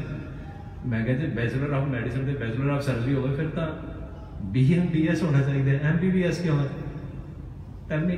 ਮੈਂ 0.86 1.04
ਕਿਹਾ, 1.04 1.16
ਜੇ 1.16 1.26
ਬੈਚਲਰ 1.26 1.72
ਆਫ 1.72 1.88
ਮੈਡੀਸਨ 1.88 2.26
ਤੇ 2.26 2.32
ਬੈਚਲਰ 2.32 2.70
ਆਫ 2.70 2.82
ਸਰਜਰੀ 2.82 3.14
ਹੋਵੇ, 3.14 3.34
ਫਿਰ 3.34 3.48
ਤਾਂ 3.48 3.68
ਬੀਐਮਬੀਐਸ 4.42 5.22
ਹੋਣਾ 5.22 5.40
ਚਾਹੀਦਾ 5.42 5.70
ਹੈ। 5.70 5.80
ਐਮਬੀਬੀਐਸ 5.84 6.40
ਕਿਉਂ 6.40 6.58
ਹੈ? 6.58 6.68
Tell 7.90 8.02
me 8.04 8.16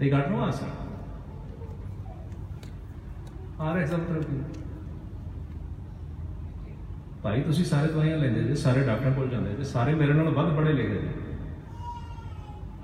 they 0.00 0.08
got 0.14 0.26
no 0.32 0.40
answer 0.46 0.66
RX 3.66 3.90
ਦਾ 3.90 3.96
ਮਤਲਬ 3.96 4.24
ਕੀ? 4.24 4.36
ਹੈ? 4.36 4.44
ਭਾਈ, 7.22 7.42
ਤੁਸੀਂ 7.42 7.64
ਸਾਰੇ 7.64 7.88
ਦਵਾਈਆਂ 7.88 8.18
ਲੈਂਦੇ 8.18 8.42
ਜੇ, 8.42 8.54
ਸਾਰੇ 8.54 8.82
ਡਾਕਟਰਾਂ 8.82 9.12
ਕੋਲ 9.12 9.28
ਜਾਂਦੇ 9.28 9.54
ਜੇ, 9.54 9.64
ਸਾਰੇ 9.64 9.94
ਮੇਰੇ 9.94 10.12
ਨਾਲੋਂ 10.12 10.32
ਵੱਧ 10.32 10.56
ਪੜ੍ਹੇ 10.56 10.72
ਲਿਖੇ 10.72 10.94
ਜੇ। 10.94 11.08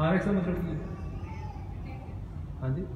ਆਰਐਕਸ 0.00 0.24
ਦਾ 0.26 0.33
ਮਤਲਬ 0.33 0.54
ਕੀ 0.54 0.68
ਹੈ? 0.68 0.78
ਹਾਂਜੀ। 2.62 2.87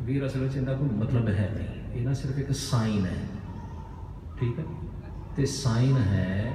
ਵੀਰ 0.00 0.26
ਅਸਲ 0.26 0.40
ਵਿੱਚ 0.40 0.56
ਇਹਦਾ 0.56 0.74
ਕੋਈ 0.74 0.88
ਮਤਲਬ 0.88 1.28
ਹੈ 1.28 1.50
ਨਹੀਂ। 1.56 1.98
ਇਹ 2.00 2.04
ਨਾ 2.06 2.12
ਸਿਰਫ 2.12 2.38
ਇੱਕ 2.38 2.52
ਸਾਈਨ 2.52 3.06
ਹੈ। 3.06 3.26
ਠੀਕ 4.40 4.58
ਹੈ? 4.58 4.64
ਤੇ 5.36 5.46
ਸਾਈਨ 5.46 5.96
ਹੈ 5.96 6.52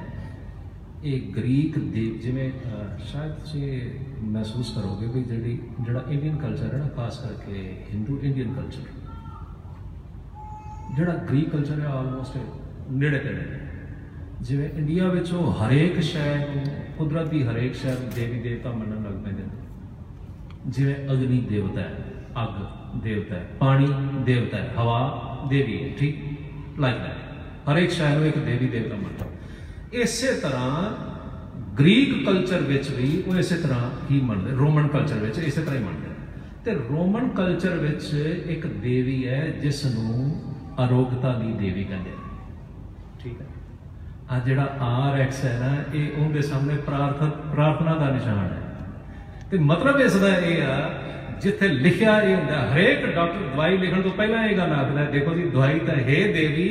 ਇਹ 1.04 1.34
ਗ੍ਰੀਕ 1.34 1.80
ਦੇ 1.80 2.06
ਜਿਵੇਂ 2.24 2.52
ਅਹ, 2.52 2.98
ਸ਼ਾਇਦ 2.98 3.32
ਤੁਸੀਂ 3.34 3.92
ਮਹਿਸੂਸ 4.24 4.76
ਕਰੋਗੇ 4.76 5.08
ਵੀ 5.08 5.24
ਜਿਹੜੀ 5.24 5.60
ਜਿਹੜਾ 5.82 6.04
ਇੰਡੀਅਨ 6.08 6.38
ਕਲਚਰ 6.38 6.74
ਹੈ 6.74 6.78
ਨਾ 6.78 6.88
ਖਾਸ 6.88 7.18
ਕਰਕੇ 7.20 7.86
ਹਿੰਦੂ 7.94 8.20
ਇੰਡੀਅਨ 8.20 8.54
ਕਲਚਰ 8.54 8.82
ਜਿਹੜਾ 10.96 11.14
ਗ੍ਰੀਕ 11.14 11.50
ਕਲਚਰ 11.50 11.80
ਹੈ 11.80 11.86
ਆਲਮੋਸਟ 11.86 12.38
ਨੇੜੇ 12.92 13.20
ਤੇੜੇ। 13.20 13.42
ਨੇ। 13.42 13.73
ਜਿਵੇਂ 14.44 14.70
ਇੰਡੀਆ 14.70 15.08
ਵਿੱਚ 15.08 15.32
ਉਹ 15.34 15.52
ਹਰੇਕ 15.54 16.00
ਸ਼ੈ 16.02 16.36
ਨੂੰ, 16.38 16.64
ਕੁਦਰਤ 16.98 17.28
ਦੀ 17.28 17.44
ਹਰੇਕ 17.44 17.76
ਸ਼ੈ 17.76 17.94
ਨੂੰ 17.94 18.10
ਦੇਵੀ 18.16 18.40
ਦੇਵਤਾ 18.40 18.72
ਮੰਨਣ 18.72 19.04
ਲੱਗ 19.04 19.24
ਪੈਂਦੇ 19.24 19.44
ਨੇ। 19.44 19.62
ਜਿਵੇਂ 20.68 20.96
ਅਗਨੀ 21.14 21.38
ਦੇਵਤਾ 21.50 21.82
ਹੈ, 21.82 22.04
ਅੱਗ 22.44 23.02
ਦੇਵਤਾ 23.04 23.36
ਹੈ, 23.36 23.46
ਪਾਣੀ 23.60 23.88
ਦੇਵਤਾ 24.26 24.58
ਹੈ, 24.58 24.74
ਹਵਾ 24.78 25.00
ਦੇਵੀ 25.50 25.84
ਹੈ, 25.84 25.90
ਠੀਕ? 25.98 26.22
ਲਾਈਕ 26.80 26.98
ਦੈਟ 26.98 27.70
ਹਰੇਕ 27.70 27.92
ਸ਼ੈ 27.92 28.14
ਨੂੰ 28.16 28.26
ਇੱਕ 28.26 28.38
ਦੇਵੀ 28.38 28.68
ਦੇਵਤਾ 28.68 28.96
ਮੰਨਦਾ 28.96 29.26
ਇਸੇ 29.94 30.34
ਤਰ੍ਹਾਂ 30.34 30.90
ਗ੍ਰੀਕ 31.80 32.26
ਕਲਚਰ 32.26 32.62
ਵਿੱਚ 32.62 32.90
ਵੀ 32.90 33.24
ਉਹ 33.28 33.36
ਇਸੇ 33.36 33.56
ਤਰ੍ਹਾਂ 33.56 33.90
ਹੀ 34.12 34.22
ਮੰਨਦੇ 34.22 34.52
ਰੋਮਨ 34.56 34.88
ਕਲਚਰ 34.88 35.18
ਵਿੱਚ 35.18 35.38
ਇਸੇ 35.40 35.62
ਤਰ੍ਹਾਂ 35.62 35.80
ਹੀ 35.80 35.84
ਮੰਨਦੇ 35.84 36.10
ਤੇ 36.66 36.74
ਰੋਮਨ 36.90 37.28
ਕਲਚਰ 37.30 37.78
ਵਿੱਚ 37.78 38.14
ਇੱਕ 38.48 38.68
ਦੇਵੀ 38.68 39.28
ਹੈ 39.28 39.46
ਜਿਸ 39.62 39.86
ਨੂੰ 39.86 40.42
ਅਰੋਗਤਾ 40.86 41.34
ਦੀ 41.34 41.54
ਦੇਵੀ 41.54 41.84
ਕਹਿੰਦੇ 41.84 42.10
ਨੇ। 42.10 43.22
ਠੀਕ 43.24 43.42
ਹੈ? 43.42 43.48
ਆ 44.32 44.40
ਜਿਹੜਾ 44.40 44.78
ਆਰ 44.82 45.20
ਐਕਸ 45.20 45.46
ਹੈ 45.46 45.58
ਨਾ 45.60 45.98
ਇਹ 45.98 46.24
ਉਹਦੇ 46.24 46.42
ਸਾਹਮਣੇ 46.42 46.76
ਪ੍ਰਾਰਥਨਾ 46.76 47.30
ਪ੍ਰਾਰਥਨਾ 47.30 47.96
ਦਾ 47.96 48.10
ਨਿਸ਼ਾਨ 48.10 48.38
ਹੈ। 48.38 48.62
ਤੇ 49.52 49.58
ਮਤਲਬ 49.58 50.00
ਇਸ 50.00 50.16
ਦਾ 50.16 50.38
ਇਹ 50.38 50.62
ਆ 50.64 50.90
ਜਿੱਥੇ 51.42 51.68
ਲਿਖਿਆ 51.68 52.22
ਇਹ 52.22 52.36
ਹੁੰਦਾ 52.36 52.74
ਹਰੇਕ 52.74 53.16
ਡਾਕਟਰ 53.16 53.40
ਦਵਾਈ 53.54 53.78
ਲਿਖਣ 53.78 54.02
ਤੋਂ 54.02 54.12
ਪਹਿਲਾਂ 54.12 54.44
ਇਹ 54.46 54.58
ਗੱਲ 54.58 54.74
ਆਖਦਾ 54.74 55.00
ਹੈ, 55.00 55.06
ਦੇਖੋ 55.06 55.34
ਜੀ 55.36 55.50
ਦਵਾਈ 55.50 55.80
ਤਾਂ 55.80 55.96
ਹੈ 55.96 56.22
ਦੇਵੀ 56.34 56.68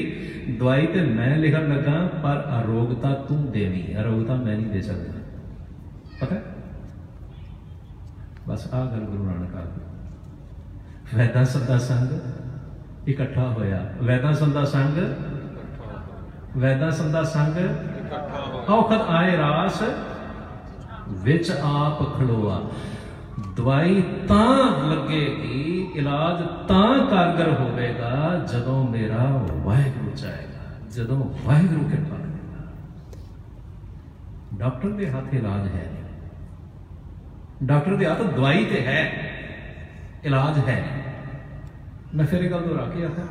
ਦਵਾਈ 0.59 0.87
ਤੇ 0.87 1.01
ਮੈਂ 1.01 1.37
ਲਿਖਣ 1.37 1.69
ਲੱਗਾ 1.69 2.09
ਪਰ 2.23 2.61
ਅਰੋਗਤਾ 2.61 3.15
ਤੂੰ 3.15 3.51
ਦੇਣੀ 3.51 3.85
ਅਰੋਗਤਾ 4.01 4.35
ਮੈਂ 4.35 4.57
ਨਹੀਂ 4.57 4.67
ਦੇ 4.67 4.83
ਸਕਦਾ। 4.83 5.21
ਪਤਾ 6.21 6.37
ਹੈ? 6.37 6.43
ਬਸ 8.49 8.75
ਆਹ 8.75 8.87
ਗੱਲ 8.87 9.01
ਗੁਰੂ 9.01 9.25
ਨਾਨਕ 9.25 9.55
ਆਖਦਾ 9.55 11.19
ਵੈਦਾਂ 11.19 11.45
ਸੰਦਾ 11.45 11.79
ਸੰਗ 11.79 13.09
ਇਕੱਠਾ 13.09 13.43
ਹੋਇਆ 13.43 13.93
ਵੈਦਾਂ 14.03 14.33
ਸੰਦਾ 14.33 14.65
ਸੰਗ 14.65 14.99
ਵੈਦਾਂ 16.57 16.91
ਸੰਦਾ 16.91 17.23
ਸੰਗ 17.25 17.57
ਇਕੱਠਾ 17.57 18.41
ਹੋ 18.41 18.65
ਔਖਦ 18.69 19.01
ਆਏ 19.09 19.37
ਰਾਸ 19.37 19.83
ਵਿੱਚ 21.09 21.51
ਆਪ 21.51 22.19
ਖੜੋਆ 22.19 22.61
ਦਵਾਈ 23.57 24.03
ਤਾਂ 24.29 24.67
ਲੱਗੇਗੀ, 24.89 25.93
ਇਲਾਜ 25.95 26.43
ਤਾਂ 26.69 27.07
ਕਾਰਗਰ 27.07 27.53
ਹੋਵੇਗਾ, 27.61 28.45
ਜਦੋਂ 28.53 28.85
ਮੇਰਾ 28.89 29.25
ਵਾਹਿਗੁਰੂ 29.65 30.11
ਚਾਹੇਗਾ 30.11 30.91
ਜਦੋਂ 30.91 31.17
ਵਾਹਿਗੁਰੂ 31.45 31.89
ਕਿਰਪਾ 31.89 32.17
ਕਰੇਗਾ। 32.17 32.67
ਡਾਕਟਰ 34.55 34.89
ਦੇ 34.89 35.11
ਹੱਥ 35.11 35.35
ਇਲਾਜ 35.35 35.67
ਹੈ 35.67 35.87
ਨਹੀਂ। 35.93 37.67
ਡਾਕਟਰ 37.67 37.97
ਦੇ 37.97 38.07
ਹੱਥ 38.07 38.23
ਦਵਾਈ 38.23 38.65
ਤੇ 38.65 38.87
ਹੈ, 38.87 39.11
ਇਲਾਜ 40.25 40.59
ਹੈ 40.69 40.81
ਨਹੀਂ। 40.81 41.02
ਮੈਂ 42.15 42.27
ਫਿਰ 42.27 42.43
ਇਹ 42.43 42.51
ਗੱਲ 42.51 42.61
ਦੁਹਰਾ 42.61 42.87
ਕੇ 42.87 43.05
ਆਖਾਂ 43.05 43.25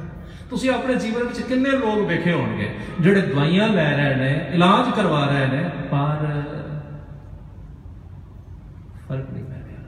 ਤੁਸੀਂ 0.50 0.70
ਆਪਣੇ 0.70 0.96
ਜੀਵਨ 0.96 1.24
ਵਿੱਚ 1.24 1.41
ਕਿੰਨੇ 1.41 1.70
ਲੋਕ 1.72 2.00
ਵੇਖੇ 2.08 2.34
ਹੋਣਗੇ 2.34 2.70
ਜਿਹੜੇ 3.02 3.22
ਦਵਾਈਆਂ 3.22 3.67
ਲੈ 3.70 3.96
ਰਹੇ 3.98 4.15
ਨੇ 4.15 4.50
ਇਲਾਜ 4.54 4.96
ਕਰਵਾ 4.96 5.26
ਰਹੇ 5.26 5.48
ਨੇ 5.48 5.63
ਪਰ 5.91 6.26
ਫ਼ਰਕ 9.08 9.32
ਨਹੀਂ 9.32 9.44
ਪੈ 9.44 9.56
ਰਿਹਾ। 9.56 9.80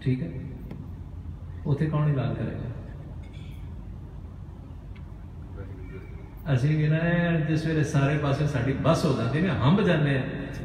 ਠੀਕ 0.00 0.22
ਹੈ? 0.22 0.28
ਉੱਥੇ 1.66 1.86
ਕੌਣ 1.86 2.08
ਇਲਾਜ 2.08 2.34
ਕਰੇਗਾ? 2.36 2.66
ਅਸੀਂ 6.54 6.76
ਵੀ 6.76 6.88
ਨਾ 6.88 6.98
ਜਿਸ 7.48 7.66
ਵੇਲੇ 7.66 7.84
ਸਾਰੇ 7.84 8.18
ਪਾਸੇ 8.18 8.46
ਸਾਡੀ 8.46 8.72
ਬੱਸ 8.72 9.04
ਹੋ 9.04 9.12
ਜਾਂਦੀ 9.16 9.40
ਨੇ 9.40 9.48
ਹੰਬ 9.48 9.80
ਜਾਂਦੇ 9.82 10.18
ਆ 10.18 10.22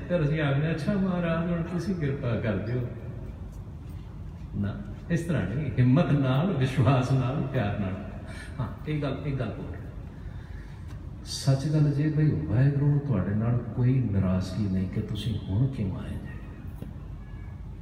ਫਿਰ 0.10 0.24
ਅਸੀਂ 0.24 0.41
ਆਖਦੇ 0.41 0.67
ਹਾਂ, 0.67 0.74
ਅੱਛਾ 0.74 0.93
ਮਹਾਰਾਜ 0.93 1.50
ਹੁਣ 1.52 1.63
ਤੁਸੀਂ 1.63 1.96
ਕਿਰਪਾ 1.96 2.36
ਕਰ 2.36 2.56
ਦਿਓ। 2.58 2.82
ਨਾ। 4.56 4.92
ਇਸ 5.10 5.22
ਤਰ੍ਹਾਂ 5.22 5.44
ਨਹੀਂ, 5.44 5.72
ਹਿੰਮਤ 5.80 6.12
ਨਾਲ, 6.12 6.54
ਵਿਸ਼ਵਾਸ 6.54 7.12
ਨਾਲ, 7.12 7.42
ਪਿਆਰ 7.42 7.80
ਨਾਲ। 7.80 8.12
ਹਾਂ, 8.60 8.68
ਇਹ 8.88 9.02
ਗੱਲ 9.02 9.22
ਇਹ 9.26 9.34
ਗੱਲ 9.38 9.54
ਬੋਲ 9.58 9.66
ਸੱਚ 11.26 11.68
ਗੱਲ 11.68 11.92
ਜੇ 11.92 12.10
ਭਈ 12.10 12.32
ਵਾਹਿਗੁਰੂ 12.32 12.89
ਨੂੰ 12.89 13.00
ਤੁਹਾਡੇ 13.00 13.36
ਨਾਲ 13.36 13.58
ਕੋਈ 13.58 14.10
ਨਾਰਾਜ਼ਗੀ 14.12 14.70
ਨਹੀਂ 14.70 14.89
ਕਿ 14.89 15.02
ਤੁਸੀਂ 15.02 15.39
ਹੁਣ 15.50 15.68
ਕਿਉਂ 15.68 16.00
ਆਏ 16.00 16.10
ਜੇ? 16.10 16.88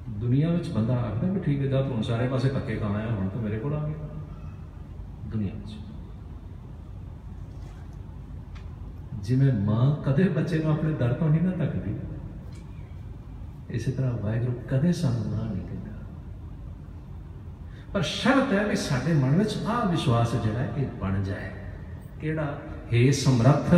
ਦੁਨੀਆ 0.09 0.49
ਵਿੱਚ 0.49 0.69
ਬੰਦਾ 0.69 0.93
ਆਖਦਾ 0.95 1.31
ਵੀ 1.31 1.39
ਠੀਕ 1.39 1.59
ਹੈ 1.59 1.65
ਜਦ 1.65 1.91
ਹੁਣ 1.91 2.01
ਸਾਰੇ 2.01 2.27
ਪਾਸੇ 2.27 2.49
ਧੱਕੇ 2.49 2.75
ਖਾਣਾ 2.75 2.99
ਹੈ 2.99 3.11
ਹੁਣ 3.11 3.27
ਤਾਂ 3.27 3.41
ਮੇਰੇ 3.41 3.59
ਕੋਲ 3.59 3.73
ਆ 3.73 3.87
ਗਿਆ। 3.87 4.09
ਦੁਨੀਆ 5.27 5.53
ਵਿੱਚ। 5.53 5.75
ਜਿਵੇਂ 9.23 9.53
ਮਾਂ 9.53 9.95
ਕਦੇ 9.95 10.23
ਬੱਚੇ 10.23 10.63
ਨੂੰ 10.63 10.71
ਆਪਣੇ 10.71 10.93
ਦਰ 10.93 11.13
ਤੋਂ 11.13 11.29
ਨਹੀਂ 11.29 11.41
ਨਾ 11.41 11.51
ਤੱਕਦੀ 11.51 11.95
ਇਸੇ 13.69 13.91
ਤਰ੍ਹਾਂ 13.91 14.11
ਵਾਹਿਗੁਰੂ 14.11 14.53
ਕਦੇ 14.69 14.91
ਸਾਨੂੰ 14.91 15.31
ਨਾ 15.31 15.53
ਨਹੀਂ 15.53 15.67
ਕਹਿੰਦਾ। 15.67 15.90
ਪਰ 17.93 18.01
ਸ਼ਰਤ 18.01 18.53
ਹੈ 18.53 18.63
ਕਿ 18.63 18.75
ਸਾਡੇ 18.75 19.13
ਮਨ 19.13 19.37
ਵਿੱਚ 19.37 19.57
ਆਹ 19.67 19.87
ਵਿਸ਼ਵਾਸ 19.87 20.35
ਜਿਹੜਾ 20.35 20.59
ਹੈ 20.59 20.69
ਇਹ 20.77 20.85
ਬਣ 21.01 21.23
ਜਾਏ। 21.23 21.49
ਕਿਹੜਾ? 22.21 22.59
ਹੈ 22.93 23.11
ਸਮਰੱਥ, 23.13 23.73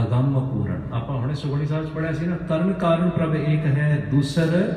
ਅਗੰਮ 0.00 0.48
ਪੂਰਨ। 0.48 0.82
ਆਪਾਂ 0.92 1.16
ਹੁਣੇ 1.16 1.34
ਸੁਖਮਨੀ 1.34 1.66
ਸਾਹਿਬ 1.66 1.84
ਚ 1.84 1.88
ਪੜਿਆ 1.88 2.12
ਸੀ 2.12 2.26
ਨਾ, 2.26 2.36
ਕਰਨ 2.36 2.72
ਕਾਰਨ 2.72 3.10
ਪ੍ਰਭ 3.10 3.34
ਇੱਕ 3.34 3.66
ਹੈ, 3.66 4.04
ਦੂਸਰ। 4.10 4.74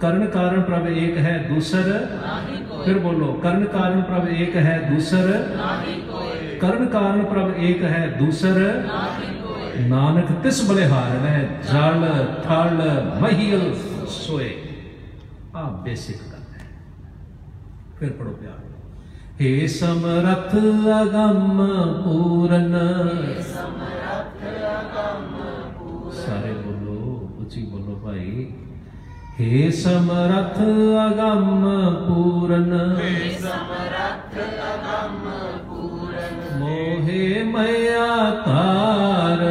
ਕਰਨ 0.00 0.26
ਕਾਰਨ 0.26 0.62
ਪ੍ਰਭ 0.62 0.88
ਇੱਕ 0.88 1.18
ਹੈ, 1.18 1.46
ਦੂਸਰ। 1.48 2.06
ਫਿਰ 2.84 2.98
ਬੋਲੋ, 2.98 3.32
ਕਰਨ 3.32 3.64
ਕਾਰਨ 3.64 4.02
ਪ੍ਰਭ 4.02 4.28
ਇੱਕ 4.28 4.56
ਹੈ, 4.56 4.90
ਦੂਸਰ। 4.92 5.56
ਕਰਨ 6.60 6.86
ਕਾਰਨ 6.86 7.24
ਪ੍ਰਭ 7.24 7.52
ਇੱਕ 7.56 7.84
ਹੈ, 7.84 8.16
ਦੂਸਰ। 8.18 8.82
ਨਾਨਕ 9.80 10.32
ਤਿਸ 10.42 10.70
ਬਲਿਹਾਰਨ 10.70 11.26
ਹੈ, 11.26 11.48
ਜਲ, 11.72 12.26
ਥਲ, 12.44 13.02
ਮਹੀਲ, 13.20 13.76
ਸੋਏ। 14.08 14.62
ਆ 15.56 15.62
ਬੇਸਿਕ 15.84 16.16
ਗੱਲ 16.16 16.26
ਹੈ 16.26 16.31
ਫਿਰ 18.02 18.12
ਪੜੋ 18.12 18.30
ਪਿਆਰ 18.30 18.54
ਹੇ 19.40 19.66
ਸਮਰਥ 19.66 20.54
ਅਗੰਮ 21.02 21.58
ਪੂਰਨ। 22.04 22.72
ਸਾਰੇ 26.12 26.52
ਬੋਲੋ 26.52 27.30
ਉੱਚੀ 27.38 27.62
ਬੋਲੋ 27.62 28.00
ਭਾਈ। 28.04 28.46
ਹੇ 29.40 29.70
ਸਮਰਥ 29.70 30.58
ਅਗੰਮ 31.06 31.68
ਪੂਰਨ। 32.08 32.74
ਮੋਹਿ 36.58 37.42
ਮਇਆ 37.44 38.30
ਤਾਰ। 38.46 39.46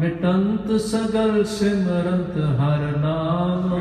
ਮਿਟੰਤ 0.00 0.80
ਸਗਲ 0.80 1.44
ਸਿਮਰੰਤ 1.44 2.36
ਹਰ 2.60 2.98
ਨਾਮ। 2.98 3.80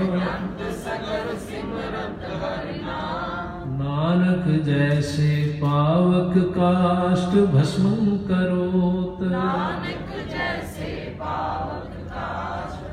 नानक 4.05 4.45
जैसे 4.65 5.27
पावक 5.61 6.33
काष्ट 6.57 7.31
भस्म 7.53 7.91
करोत। 8.27 9.21
नानक 9.31 10.09
जैसे 10.31 10.89
पावक 11.21 11.89
काष्ट 12.11 12.83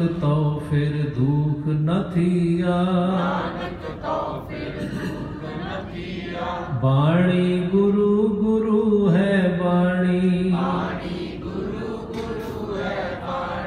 ਨਾਨਕ 0.00 0.20
ਤੋਂ 0.20 0.60
ਫਿਰ 0.70 1.10
ਦੁਖ 1.18 1.68
ਨ 1.68 2.10
ਥੀਆ। 2.14 2.82
ਨਾਨਕ 3.10 3.90
ਤੋਂ 4.02 4.48
ਫਿਰ 4.48 4.88
ਦੁਖ 4.88 5.44
ਨ 5.44 5.84
ਥੀਆ। 5.92 6.78
ਬਾਣੀ 6.82 7.68
ਗੁਰੂ 7.72 8.28
ਗੁਰੂ 8.28 9.10
ਹੈ 9.10 9.60
ਬਾਣੀ। 9.64 10.56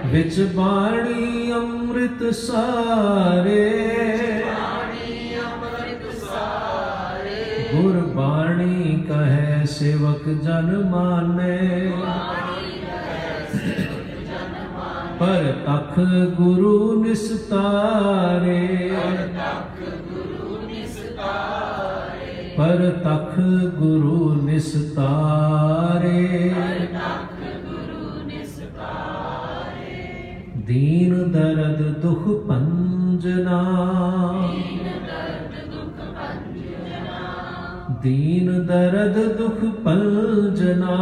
ਵਿੱਚ 0.06 0.52
ਬਾਣੀ 0.56 1.52
ਅੰਮ੍ਰਿਤ 1.54 2.36
ਸਾਰੇ। 2.36 3.72
ਗੁਰ 7.76 7.98
ਬਾਣੀ 8.16 9.06
ਕਹੈ 9.10 9.66
ਸੇਵਕ 9.70 10.30
ਜਨ 10.30 10.90
ਮਾਨੇ। 10.90 11.94
ਪਰ 15.20 15.54
ਤਖ 15.66 16.00
ਗੁਰੂ 16.36 17.04
ਨਿਸਤਾਰੇ। 17.04 18.94
ਪਰ 22.58 22.92
ਤਖ 23.04 23.40
ਗੁਰੂ 23.76 24.42
ਨਿਸਤਾਰੇ। 24.42 26.54
ਦੀਨ 30.58 31.32
ਦਰਦ 31.32 32.00
ਦੁਖ 32.00 32.48
ਪੰਜਨਾ। 32.48 33.64
ਦੀਨ 38.02 38.66
ਦਰਦ 38.66 39.38
ਦੁਖ 39.38 39.64
ਪੰਜਨਾ। 39.84 40.98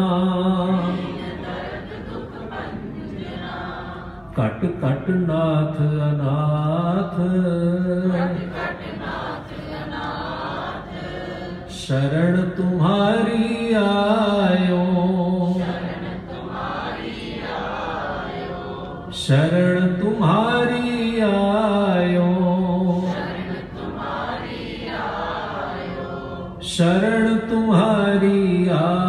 ਘਟ 4.40 4.66
ਘਟ 4.66 5.10
ਨਾਥ 5.10 5.78
ਅਨਾਥ। 5.82 7.20
ਘਟ 8.16 8.40
ਘਟ 8.46 8.82
ਨਾਥ 9.00 9.54
ਅਨਾਥ। 9.84 11.70
ਸ਼ਰਣ 11.70 12.50
ਤੁਮਾਰੀ 12.50 13.74
ਆਇਓ। 13.74 14.84
ਸ਼ਰਣ 15.58 16.18
ਤੁਮਾਰੀ 16.30 17.40
ਆਇਓ। 17.54 19.12
ਸ਼ਰਣ 19.12 19.88
ਤੁਮਾਰੀ 19.94 21.20
ਆਇਓ। 21.20 22.30
ਸ਼ਰਣ 23.14 23.54
ਤੁਮਾਰੀ 23.78 24.88
ਆਇਓ। 24.90 26.62
ਸ਼ਰਣ 26.62 27.38
ਤੁਮਾਰੀ 27.38 28.68
ਆਇਓ 28.68 29.05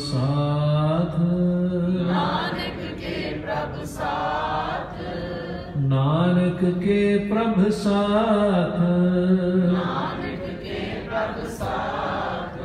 ਸਾਥ। 0.00 1.18
ਨਾਨਕ 2.06 3.00
ਕੇ 3.00 3.42
ਪ੍ਰਭ 3.42 3.84
ਸਾਥ। 3.84 5.02
ਨਾਨਕ 5.78 6.78
ਕੇ 6.78 7.16
ਪ੍ਰਭ 7.18 7.70
ਸਾਥ। 7.70 8.80
ਨਾਨਕ 9.72 10.62
ਕੇ 10.62 11.02
ਪ੍ਰਭ 11.06 11.46
ਸਾਥ। 11.46 12.58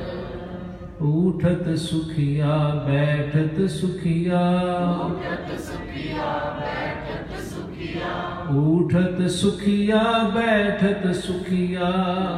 ਉਠਤ 1.02 1.78
ਸੁਖਿਆ 1.78 2.58
ਬੈਠਤ 2.88 3.70
ਸੁਖਿਆ। 3.70 4.62
ਉਠਤ 5.06 5.60
ਸੁਖਿਆ 5.60 6.58
ਬੈਠਤ 6.60 7.44
ਸੁਖਿਆ। 7.44 8.26
ਉਠਤ 8.56 9.32
ਸੁਖਿਆ 9.32 10.30
ਬੈਠਤ 10.36 11.16
ਸੁਖਿਆ। 11.16 11.90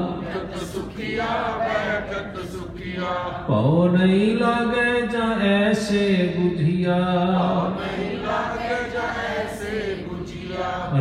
ਉਠਤ 0.09 0.57
ਸੁਖਿਆ 0.57 1.25
ਬੈਠਤ 1.59 2.47
ਸੁਖਿਆ। 2.47 2.66
पौ 3.47 3.87
नहीं 3.87 4.33
लागे 4.35 4.91
जा 5.07 5.27
ऐसे 5.47 6.05
बुझिया 6.37 6.97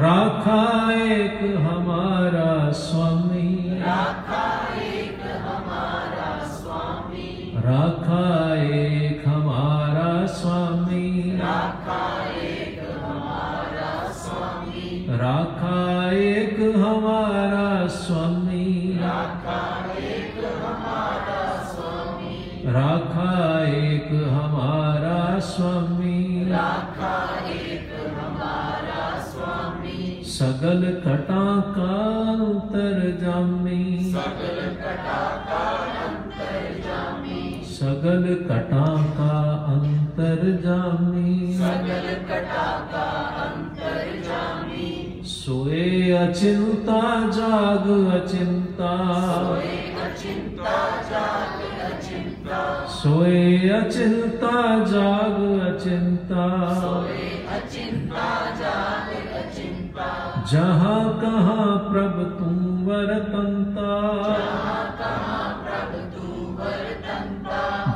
राखा 0.02 0.62
एक 0.92 1.38
हमारा 1.66 2.70
स्वामी 2.72 3.15
राखा 22.74 23.32
एक 23.64 24.08
हमारा 24.36 25.18
स्वामी 25.48 26.14
राखा 26.50 27.12
एक 27.50 27.90
हमारा 28.14 29.04
स्वामी 29.26 30.22
सगल 30.30 30.82
कटा 31.04 31.44
का 31.76 31.92
अंतर 32.32 32.98
जामी 33.20 33.84
सगल 34.14 34.58
कटा 34.82 35.20
का 35.50 35.62
अंतर 36.06 36.66
जामी 36.86 37.42
सगल 37.76 38.34
कटा 38.48 38.88
का 39.18 39.30
अंतर 39.76 40.42
जामी 40.64 41.52
सगल 41.60 42.08
कटा 42.30 42.66
का 42.92 43.06
अंतर 43.44 44.22
जामी 44.26 44.90
सोए 45.36 46.10
अचिंता 46.18 47.00
जाग 47.38 47.86
अचिंता 48.16 48.90
सोए 49.30 49.76
अचिंता 50.06 50.76
जाग 51.10 51.55
सोए 52.88 53.68
अचिंता 53.68 54.84
जाग 54.84 55.36
अचिंता। 55.60 56.46
जहाँ 60.52 61.20
कहाँ 61.20 61.78
प्रभ 61.78 62.36
तुम 62.38 62.86
वरतंता। 62.86 63.90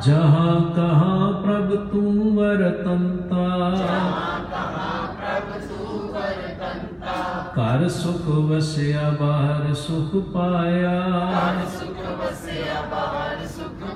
जहाँ 0.07 0.73
कहाँ 0.77 1.43
प्रभ 1.43 1.91
तुम 1.93 2.19
वरतंता। 2.39 3.47
कर 7.57 7.89
सुख 7.89 8.27
बसया 8.45 9.11
बाहर 9.11 9.75
सुख 9.75 10.11
पाया। 10.15 10.97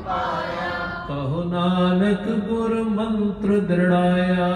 ਪਾਇਆ 0.06 0.70
ਕਹੋ 1.08 1.42
ਨਾਨਕ 1.42 2.28
ਗੁਰ 2.48 2.82
ਮੰਤਰ 2.82 3.58
ਦ੍ਰਿੜਾਇਆ। 3.60 4.48